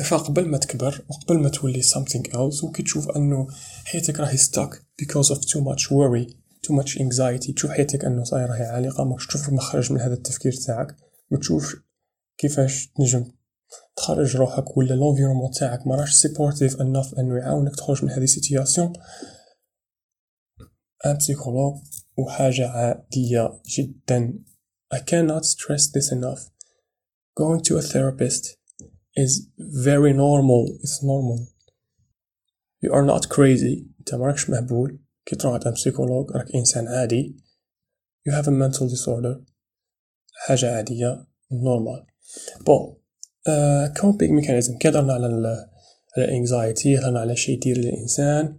فقبل 0.04 0.48
ما 0.48 0.58
تكبر 0.58 1.04
وقبل 1.08 1.38
ما 1.38 1.48
تولي 1.48 1.82
something 1.82 2.32
else 2.32 2.64
وكي 2.64 2.82
تشوف 2.82 3.10
أنه 3.10 3.46
حياتك 3.84 4.20
راهي 4.20 4.38
stuck 4.38 4.76
because 5.02 5.30
of 5.30 5.38
too 5.38 5.60
much 5.60 5.90
worry. 5.90 6.39
Too 6.66 6.74
much 6.74 6.98
anxiety 6.98 7.54
تشوف 7.54 7.70
حياتك 7.70 8.04
أنه 8.04 8.24
صاير 8.24 8.48
راهي 8.48 8.64
عالقة. 8.64 9.04
ماكش 9.04 9.26
تشوف 9.26 9.50
مخرج 9.50 9.92
من 9.92 10.00
هذا 10.00 10.14
التفكير 10.14 10.52
تاعك. 10.52 10.96
ما 11.30 11.38
تشوف 11.38 11.76
كيفاش 12.38 12.92
تنجم 12.96 13.32
تخرج 13.96 14.36
روحك 14.36 14.76
ولا 14.76 14.94
l'environnement 14.94 15.50
تاعك 15.50 15.86
ما 15.86 15.96
راش 15.96 16.12
supportive 16.12 16.80
enough 16.80 17.14
أنه 17.14 17.38
يعاونك 17.38 17.76
تخرج 17.76 18.04
من 18.04 18.10
هذه 18.10 18.22
ال 18.22 18.29
situation 18.29 18.92
un 21.06 21.16
psychologue 21.16 21.74
وحاجة 22.18 22.68
عادية 22.68 23.60
جدا. 23.78 24.44
I 24.94 24.98
cannot 24.98 25.44
stress 25.44 25.86
this 25.86 26.12
enough. 26.12 26.50
Going 27.38 27.60
to 27.68 27.76
a 27.76 27.82
therapist 27.82 28.56
is 29.14 29.32
very 29.58 30.12
normal. 30.12 30.62
It's 30.82 31.02
normal. 31.02 31.38
You 32.82 32.92
are 32.92 33.06
not 33.06 33.28
crazy. 33.28 33.86
أنت 33.98 34.14
مراكش 34.14 34.50
مهبول. 34.50 34.98
كي 35.24 35.36
تروح 35.36 35.54
عند 35.54 35.68
psychologue 35.68 36.30
راك 36.30 36.54
إنسان 36.54 36.88
عادي. 36.88 37.36
You 38.28 38.32
have 38.32 38.46
a 38.46 38.50
mental 38.50 38.86
disorder. 38.86 39.50
حاجة 40.34 40.76
عادية 40.76 41.26
normal. 41.52 42.06
bon 42.66 42.96
coping 44.00 44.32
mechanism 44.32 44.78
كي 44.78 44.88
هضرنا 44.88 45.12
على 45.12 45.26
على 46.16 46.24
ال 46.24 46.33
anxiety 46.33 46.98
هضرنا 46.98 47.20
على 47.20 47.36
شي 47.36 47.52
يدير 47.52 47.78
للإنسان 47.78 48.58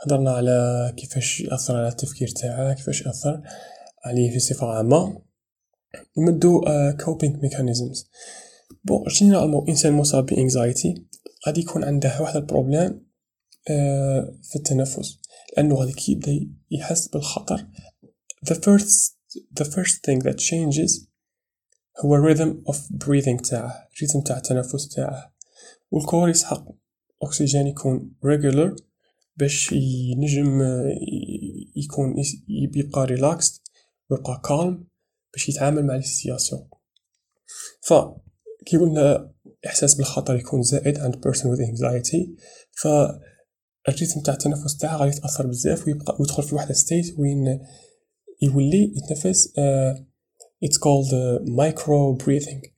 هضرنا 0.00 0.30
على 0.30 0.94
كيفاش 0.96 1.40
يأثر 1.40 1.76
على 1.76 1.88
التفكير 1.88 2.28
تاعه 2.28 2.72
كيفاش 2.72 3.06
يأثر 3.06 3.42
عليه 4.04 4.30
في 4.30 4.38
صفة 4.38 4.66
عامة. 4.66 5.22
نمدو 6.18 6.60
coping 7.04 7.36
mechanisms 7.42 8.10
bon 8.84 9.04
généralement 9.08 9.68
إنسان 9.68 9.92
مصاب 9.92 10.26
ب 10.26 10.36
anxiety 10.36 11.06
غادي 11.46 11.60
يكون 11.60 11.84
عنده 11.84 12.20
واحد 12.20 12.36
ال 12.36 12.44
problème 12.44 13.06
آه، 13.70 14.38
في 14.42 14.56
التنفس. 14.56 15.19
لأنه 15.56 15.74
غادي 15.74 15.92
كيبدا 15.92 16.50
يحس 16.70 17.08
بالخطر. 17.08 17.66
The 18.50 18.54
first 18.54 19.16
the 19.60 19.64
first 19.64 19.96
thing 20.06 20.20
that 20.24 20.36
changes 20.38 21.06
هو 22.04 22.28
rhythm 22.28 22.72
of 22.72 22.76
breathing 22.76 23.48
تاعه 23.50 23.88
ال 23.96 23.99
rythme 23.99 24.20
تاع 24.20 24.36
التنفس 24.36 24.88
تاعه. 24.88 25.34
وال 25.90 26.01
corps 26.01 26.28
يسحق 26.28 26.64
اكسجين 27.22 27.66
يكون 27.66 28.12
regular 28.26 28.82
باش 29.36 29.72
ينجم 29.72 30.62
يكون 31.76 32.14
يبقى 32.48 33.04
relax 33.04 33.62
ويبقى 34.10 34.40
calme 34.48 34.84
باش 35.32 35.48
يتعامل 35.48 35.86
مع 35.86 35.96
السياسيون. 35.96 36.68
ف 37.80 37.94
كي 38.66 38.76
قلنا 38.76 39.32
إحساس 39.66 39.94
بالخطر 39.94 40.36
يكون 40.36 40.62
زائد 40.62 40.98
عند 40.98 41.14
person 41.14 41.42
with 41.42 41.60
anxiety 41.60 42.28
ف 42.72 42.88
ال 43.88 43.93
rythme 43.93 44.20
تاع 44.20 44.34
التنفس 44.34 44.76
تاعها 44.76 44.96
غادي 44.96 45.16
يتأثر 45.16 45.46
بزاف 45.46 45.86
ويبقى 45.86 46.16
ويدخل 46.20 46.42
في 46.42 46.54
واحد 46.54 46.72
state 46.72 47.18
وين 47.18 47.60
يولي 48.42 48.92
يتنفس 48.96 49.48
called 50.64 51.10
uh, 51.12 51.40
micro 51.48 52.24
breathing 52.24 52.70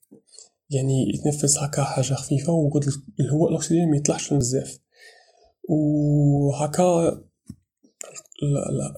يعني 0.70 1.06
يتنفس 1.14 1.58
هكا 1.58 1.82
حاجة 1.84 2.14
خفيفة 2.14 2.52
وقد 2.52 2.84
الهواء 3.20 3.50
الاكسجين 3.50 3.90
ما 3.90 3.96
يطلعش 3.96 4.34
بزاف. 4.34 4.78
وهكا 5.68 7.20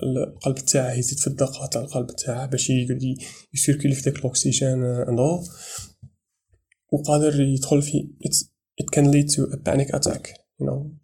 القلب 0.03 0.55
تاعه 0.55 0.93
يزيد 0.93 1.19
في 1.19 1.27
الدقة 1.27 1.67
تاع 1.67 1.81
القلب 1.83 2.07
تاعه 2.07 2.47
باش 2.47 2.71
يقعد 2.71 3.03
يسيركولي 3.55 3.95
في 3.95 4.11
داك 4.11 4.19
الأكسجين 4.19 4.85
اندو 4.85 5.43
وقادر 6.93 7.41
يدخل 7.41 7.83
في 7.83 8.09
it 8.83 8.87
can 8.97 9.05
lead 9.05 9.29
to 9.35 9.43
a 9.55 9.57
panic 9.57 9.95
attack 9.97 10.29
you 10.61 10.67
know. 10.67 11.04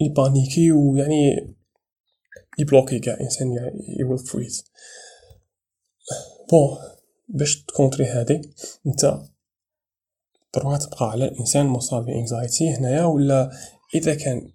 يبانيكي 0.00 0.72
ويعني 0.72 1.54
يبلوكي 2.58 2.98
كاع 2.98 3.20
إنسان 3.20 3.48
يول 4.00 4.18
فريز 4.18 4.64
bon 6.50 6.78
باش 7.28 7.64
ت 7.64 7.69
contrer 7.69 8.06
هادي 8.06 8.40
انت 8.86 9.20
تروح 10.52 10.78
تبقى 10.78 11.10
على 11.10 11.24
الإنسان 11.24 11.66
المصاب 11.66 12.04
ب 12.04 12.13
anxiety 12.13 12.74
هنايا 12.74 13.04
ولا 13.04 13.50
إذا 13.94 14.14
كان 14.14 14.52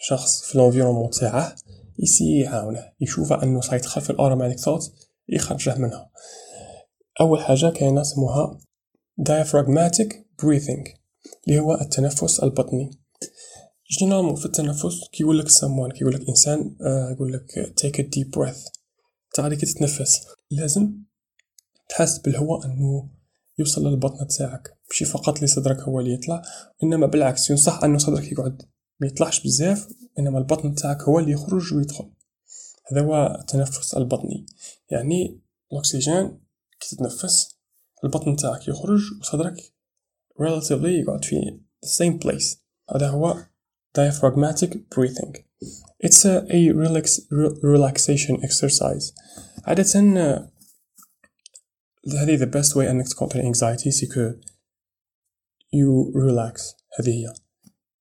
شخص 0.00 0.42
في 0.42 0.54
ال 0.54 0.58
environnement 0.58 1.10
تاعه 1.10 1.56
ي 1.98 2.03
essayer 2.03 2.40
يعاونه 2.40 2.92
يشوف 3.00 3.32
أنه 3.32 3.60
سيدخل 3.60 4.00
في 4.00 4.10
ال 4.10 4.15
automatic 4.15 4.58
thought 4.58 4.92
يخرجه 5.28 5.78
منها. 5.78 6.10
أول 7.20 7.40
حاجة 7.40 7.70
كاينة 7.70 8.02
سموها 8.02 8.58
diaphragmatic 9.20 10.12
breathing. 10.42 11.01
اللي 11.48 11.58
هو 11.58 11.74
التنفس 11.74 12.40
البطني. 12.40 12.90
généralement 13.98 14.34
في 14.34 14.46
التنفس؟ 14.46 15.08
كيقول 15.12 15.38
لك 15.38 15.48
سموان 15.48 15.90
كيقول 15.90 16.14
لك 16.14 16.28
إنسان 16.28 16.76
آه، 16.82 17.10
يقول 17.10 17.32
لك 17.32 17.74
take 17.80 17.96
a 18.00 18.04
deep 18.04 18.38
breath. 18.38 18.70
تعالي 19.34 19.56
كي 19.56 19.66
تتنفس. 19.66 20.26
لازم 20.50 20.94
تحس 21.88 22.18
بالهواء 22.18 22.66
إنه 22.66 23.10
يوصل 23.58 23.86
للبطن 23.86 24.26
تاعك. 24.26 24.78
ماشي 24.90 25.04
فقط 25.04 25.42
لصدرك 25.42 25.80
هو 25.80 26.00
اللي 26.00 26.12
يطلع 26.12 26.42
إنما 26.82 27.06
بالعكس 27.06 27.50
ينصح 27.50 27.84
إنه 27.84 27.98
صدرك 27.98 28.32
يقعد. 28.32 28.62
ما 29.00 29.06
يطلعش 29.06 29.42
بزاف 29.42 29.88
إنما 30.18 30.38
البطن 30.38 30.74
تاعك 30.74 31.02
هو 31.02 31.18
اللي 31.18 31.32
يخرج 31.32 31.74
ويدخل. 31.74 32.10
هذا 32.92 33.00
هو 33.00 33.38
التنفس 33.40 33.94
البطني. 33.94 34.46
يعني 34.90 35.40
الأكسجين 35.72 36.40
كي 36.80 36.96
تتنفس 36.96 37.58
البطن 38.04 38.36
تاعك 38.36 38.68
يخرج 38.68 39.00
وصدرك 39.20 39.72
relatively 40.38 40.86
يقعد 40.86 41.24
في 41.24 41.60
the 41.86 41.88
same 41.88 42.18
place. 42.24 42.56
هذا 42.94 43.08
هو 43.08 43.36
diaphragmatic 43.98 44.70
breathing. 44.94 45.36
It's 46.04 46.24
a, 46.24 46.44
a 46.50 46.72
relax, 46.72 47.20
relaxation 47.62 48.42
exercise. 48.42 49.12
عادة 49.64 49.84
هذه 52.06 52.38
the 52.38 52.48
best 52.48 52.74
way 52.74 52.78
انك 52.78 53.08
ت 53.08 53.13
contrer 53.13 53.52
anxiety 53.52 53.88
c'est 53.88 54.06
que 54.06 54.32
you 55.76 56.12
relax 56.14 56.60
هذه 56.98 57.10
هي 57.10 57.32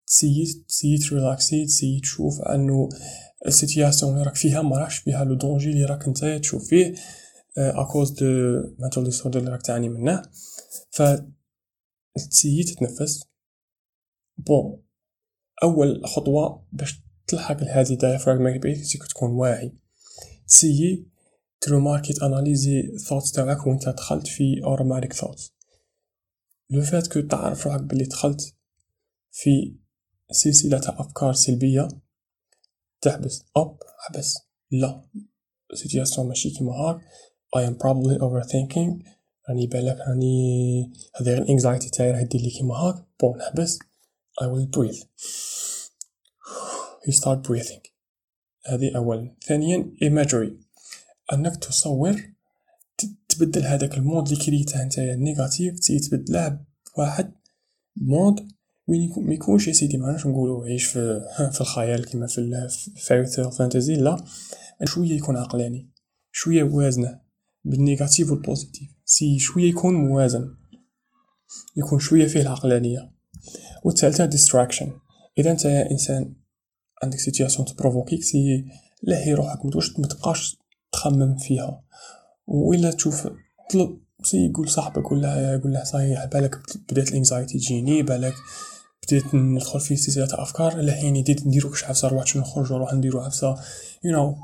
تسيي 0.08 0.66
تسيي 0.68 0.98
تريلاكسي 0.98 1.66
تسيي 1.66 2.00
تشوف 2.00 2.42
انه 2.42 2.90
ال 3.48 3.55
situation 3.55 4.14
اللي 4.14 4.24
راك 4.24 4.36
فيها 4.36 4.62
ما 4.62 4.78
راكش 4.78 4.98
فيها 4.98 5.24
le 5.24 5.34
danger 5.36 5.70
اللي 5.70 5.86
راك 5.86 6.08
نتايا 6.08 6.38
تشوف 6.38 6.68
فيه 6.68 6.96
à 7.58 7.67
cause 7.67 8.12
du 8.12 8.26
mental 8.80 9.04
disorder 9.04 9.40
اللي 9.40 9.52
راك 9.52 9.62
تعاني 9.62 9.90
منه 9.90 10.22
ف 10.92 11.02
ت 12.16 12.22
essayer 12.22 12.64
تتنفس. 12.64 13.24
bon 14.38 14.84
أول 15.64 16.08
خطوة 16.08 16.68
باش 16.72 17.02
تلحق 17.28 17.64
لهذه 17.64 17.98
diaphragmatic 17.98 18.62
breathing 18.62 19.08
تكون 19.10 19.32
واعي. 19.32 19.74
ت 20.48 20.56
essayer 20.56 21.12
ت 21.62 21.67
remarquer 21.67 22.14
ت 22.14 22.23
analyser 22.23 22.98
thoughts 22.98 23.32
تاعك 23.32 23.68
وإنت 23.68 23.90
دخلت 23.90 24.28
في 24.28 24.62
automatic 24.64 25.14
thoughts 25.14 25.54
le 26.70 26.82
fait 26.82 27.08
que 27.08 27.22
تعرف 27.22 27.68
روحك 27.68 27.82
بلي 27.82 28.04
دخلت 28.04 28.56
في 29.32 29.76
سلسلة 30.32 30.82
أفكار 30.86 31.34
سلبية 31.34 31.88
تحبس 33.02 33.44
أب 33.58 33.78
حبس 34.00 34.38
لا. 34.72 35.06
situation 35.74 36.28
ماشي 36.28 36.50
كيما 36.50 36.72
هاك. 36.72 37.02
I 37.58 37.62
am 37.64 37.76
probably 37.76 38.18
overthinking. 38.18 38.92
راني 39.52 39.68
بالك 39.68 39.98
راني 40.08 40.92
هذه 41.16 41.28
غير 41.30 41.42
ال 41.42 41.48
anxiety 41.48 41.90
تاعي 41.90 42.12
راه 42.12 42.22
دير 42.22 42.42
لي 42.42 42.50
كيما 42.50 42.76
هاك 42.76 43.06
bon 43.20 43.38
نحبس. 43.38 43.80
I 44.42 44.44
will 44.44 44.68
breathe. 44.78 45.04
You 47.06 47.14
start 47.14 47.48
breathing. 47.48 47.92
هذه 48.66 48.96
أولا 48.96 49.36
ثانيا 49.48 49.94
imagery. 50.04 50.52
أنك 51.34 51.56
تصور 51.56 52.22
تبدل 53.30 53.66
هذاك 53.66 53.98
ال 53.98 54.04
mood 54.04 54.28
اللي 54.28 54.46
créer 54.46 54.73
ته 54.73 54.84
نتايا 54.84 55.16
négatif 55.16 55.80
تي 55.80 56.00
تبدله 56.00 56.60
بواحد 56.96 57.32
mood 57.96 58.52
وين 58.88 59.14
ما 59.18 59.34
يكونش 59.34 59.68
يا 59.68 59.74
سيدي 59.74 59.98
معناش 59.98 60.28
نقولوا 60.28 60.66
عيش 60.66 60.86
في 60.86 61.22
في 61.54 61.62
الخيال 61.62 62.06
كيما 62.06 62.28
في 62.28 62.38
ال 62.38 62.57
fairy 62.57 63.52
fantasy 63.52 63.96
لا. 63.96 64.26
شوية 64.84 65.14
يكون 65.14 65.38
عقلاني. 65.38 65.90
شوية 66.32 66.64
وازنة 66.64 67.22
بال 67.66 67.81
négatif 67.81 68.32
وال 68.32 68.47
positif 68.47 69.01
essaye 69.12 69.40
شوية 69.40 69.70
يكون 69.70 69.94
موازن؟ 69.94 70.56
يكون 71.78 72.00
شوية 72.00 72.28
فيه 72.28 72.42
العقلانية؟ 72.42 73.12
والثالثة 73.84 74.26
distraction 74.26 74.92
إذا 75.38 75.52
أنت 75.52 75.66
إنسان 75.66 76.36
عندك 77.04 77.20
situation 77.20 77.68
ت 77.68 77.74
provoquer 77.74 78.24
ك 78.24 78.30
essaye 78.30 78.66
لهي 79.04 79.34
روحك 79.34 79.66
ما 80.00 80.08
تبقاش 80.08 80.58
تخمم 80.92 81.38
فيها. 81.38 81.84
وإلا 82.48 82.92
تشوف 82.92 83.28
طلب 83.74 84.00
essaye 84.24 84.46
يقول 84.46 84.70
صاحبك 84.70 85.12
ولا 85.12 85.54
يقول 85.54 85.74
له 85.74 85.84
صحيح 85.84 86.26
بالك 86.26 86.60
بدأت 86.92 87.10
ال 87.10 87.16
anxiety 87.16 87.58
تجيني 87.58 88.04
بالك 88.04 88.36
بديت 89.04 89.36
ندخل 89.36 89.80
في 89.80 89.96
سلسلة 89.96 90.42
أفكار. 90.42 90.82
لحين 90.82 91.22
بديت 91.22 91.48
نديرو 91.48 91.70
كش 91.70 91.84
عفسه 91.84 92.08
نروح 92.08 92.36
نخرج 92.36 92.74
نروح 92.74 92.94
نديرو 92.94 93.20
عفسه 93.20 93.56
you 94.06 94.12
know 94.16 94.36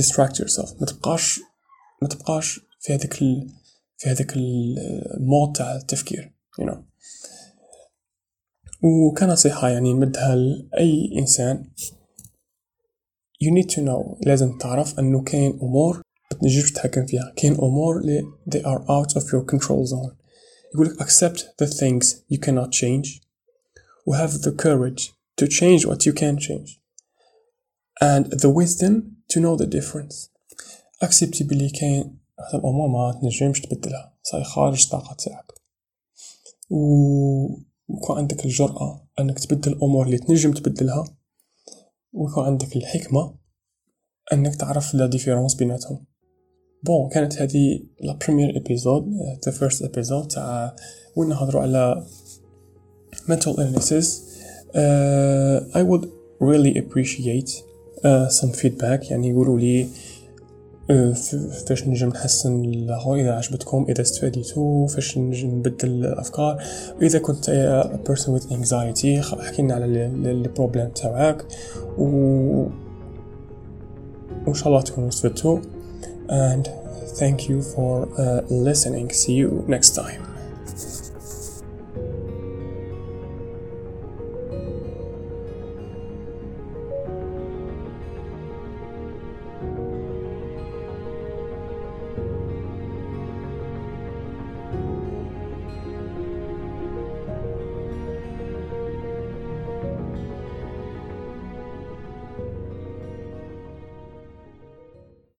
distract 0.00 0.34
yourself. 0.42 0.80
ما 0.80 0.86
تبقاش 0.86 1.40
ما 2.02 2.08
تبقاش 2.08 2.60
في 2.80 2.94
هذاك. 2.94 3.22
في 4.02 4.10
هذاك 4.10 4.36
المود 4.36 5.52
تاع 5.52 5.76
التفكير 5.76 6.34
you 6.60 6.64
know 6.64 6.76
وكنصيحة 8.82 9.68
يعني 9.68 9.92
نمدها 9.92 10.34
لأي 10.34 11.10
إنسان 11.18 11.70
you 13.44 13.50
need 13.50 13.70
to 13.74 13.78
know 13.78 14.26
لازم 14.26 14.58
تعرف 14.58 14.98
أنه 14.98 15.22
كاين 15.22 15.58
أمور 15.62 16.02
تنجمش 16.40 16.72
تتحكم 16.72 17.06
فيها 17.06 17.32
كاين 17.36 17.54
أمور 17.54 18.00
اللي 18.00 18.22
they 18.50 18.62
are 18.62 18.82
out 18.82 19.12
of 19.20 19.22
your 19.22 19.54
control 19.54 19.86
zone 19.86 20.14
يقولك 20.74 21.02
accept 21.02 21.38
the 21.62 21.66
things 21.66 22.06
you 22.32 22.38
cannot 22.38 22.70
change 22.72 23.20
و 24.06 24.16
have 24.16 24.30
the 24.30 24.52
courage 24.52 25.12
to 25.40 25.46
change 25.46 25.86
what 25.86 26.06
you 26.06 26.12
can 26.12 26.38
change 26.38 26.80
and 28.02 28.24
the 28.40 28.50
wisdom 28.50 28.94
to 29.32 29.40
know 29.40 29.56
the 29.56 29.66
difference 29.66 30.28
accept 31.04 31.42
بلي 31.42 31.70
كاين 31.70 32.21
هاد 32.48 32.54
الأمور 32.54 32.88
ما 32.88 33.18
تنجمش 33.20 33.60
تبدلها 33.60 34.14
صاي 34.22 34.44
خارج 34.44 34.82
الطاقة 34.84 35.14
تاعك 35.18 35.52
و 36.70 36.76
يكون 37.96 38.16
عندك 38.18 38.44
الجرأة 38.44 39.08
أنك 39.20 39.38
تبدل 39.38 39.72
الأمور 39.72 40.06
اللي 40.06 40.18
تنجم 40.18 40.52
تبدلها 40.52 41.04
ويكون 42.12 42.44
عندك 42.44 42.76
الحكمة 42.76 43.34
أنك 44.32 44.54
تعرف 44.54 44.94
la 44.94 45.06
différence 45.06 45.54
بيناتهم. 45.54 46.06
bon 46.84 47.08
كانت 47.08 47.42
هذه 47.42 47.80
la 48.00 48.12
première 48.26 48.56
épisode 48.56 49.06
the 49.46 49.52
first 49.52 49.82
episode 49.82 50.28
تاع 50.28 50.76
وين 51.16 51.28
نهضروا 51.28 51.62
على 51.62 52.06
mental 53.28 53.52
illnesses. 53.56 54.06
uh, 54.74 55.78
I 55.78 55.82
would 55.82 56.04
really 56.40 56.74
appreciate 56.82 57.50
uh, 58.04 58.28
some 58.28 58.52
feedback 58.52 59.10
يعني 59.10 59.28
يقولوا 59.28 59.58
لي 59.60 59.84
ف- 59.84 60.11
فاش 61.66 61.88
نجم 61.88 62.08
نحسن 62.08 62.62
له 62.62 63.14
إذا 63.14 63.32
عجبتكم 63.32 63.86
إذا 63.88 64.02
استفاديتوا 64.02 64.86
فاش 64.86 65.18
نجم 65.18 65.48
نبدل 65.48 65.88
الأفكار 66.04 66.62
وإذا 67.00 67.18
كنت 67.18 67.44
a 67.50 68.08
person 68.10 68.26
with 68.28 68.52
anxiety 68.52 69.20
خ- 69.20 69.40
حكينا 69.40 69.74
على 69.74 69.84
ال 69.84 69.96
problème 69.96 70.88
تاعك 70.88 71.44
و 71.98 72.04
وإن 74.46 74.54
شاء 74.54 74.68
الله 74.68 74.80
تكونوا 74.80 75.08
استفدتوا 75.08 75.58
and 76.28 76.68
thank 77.20 77.40
you 77.48 77.60
for 77.74 78.08
uh, 78.16 78.40
listening. 78.68 79.10
See 79.10 79.34
you 79.42 79.64
next 79.68 79.90
time. 80.02 80.31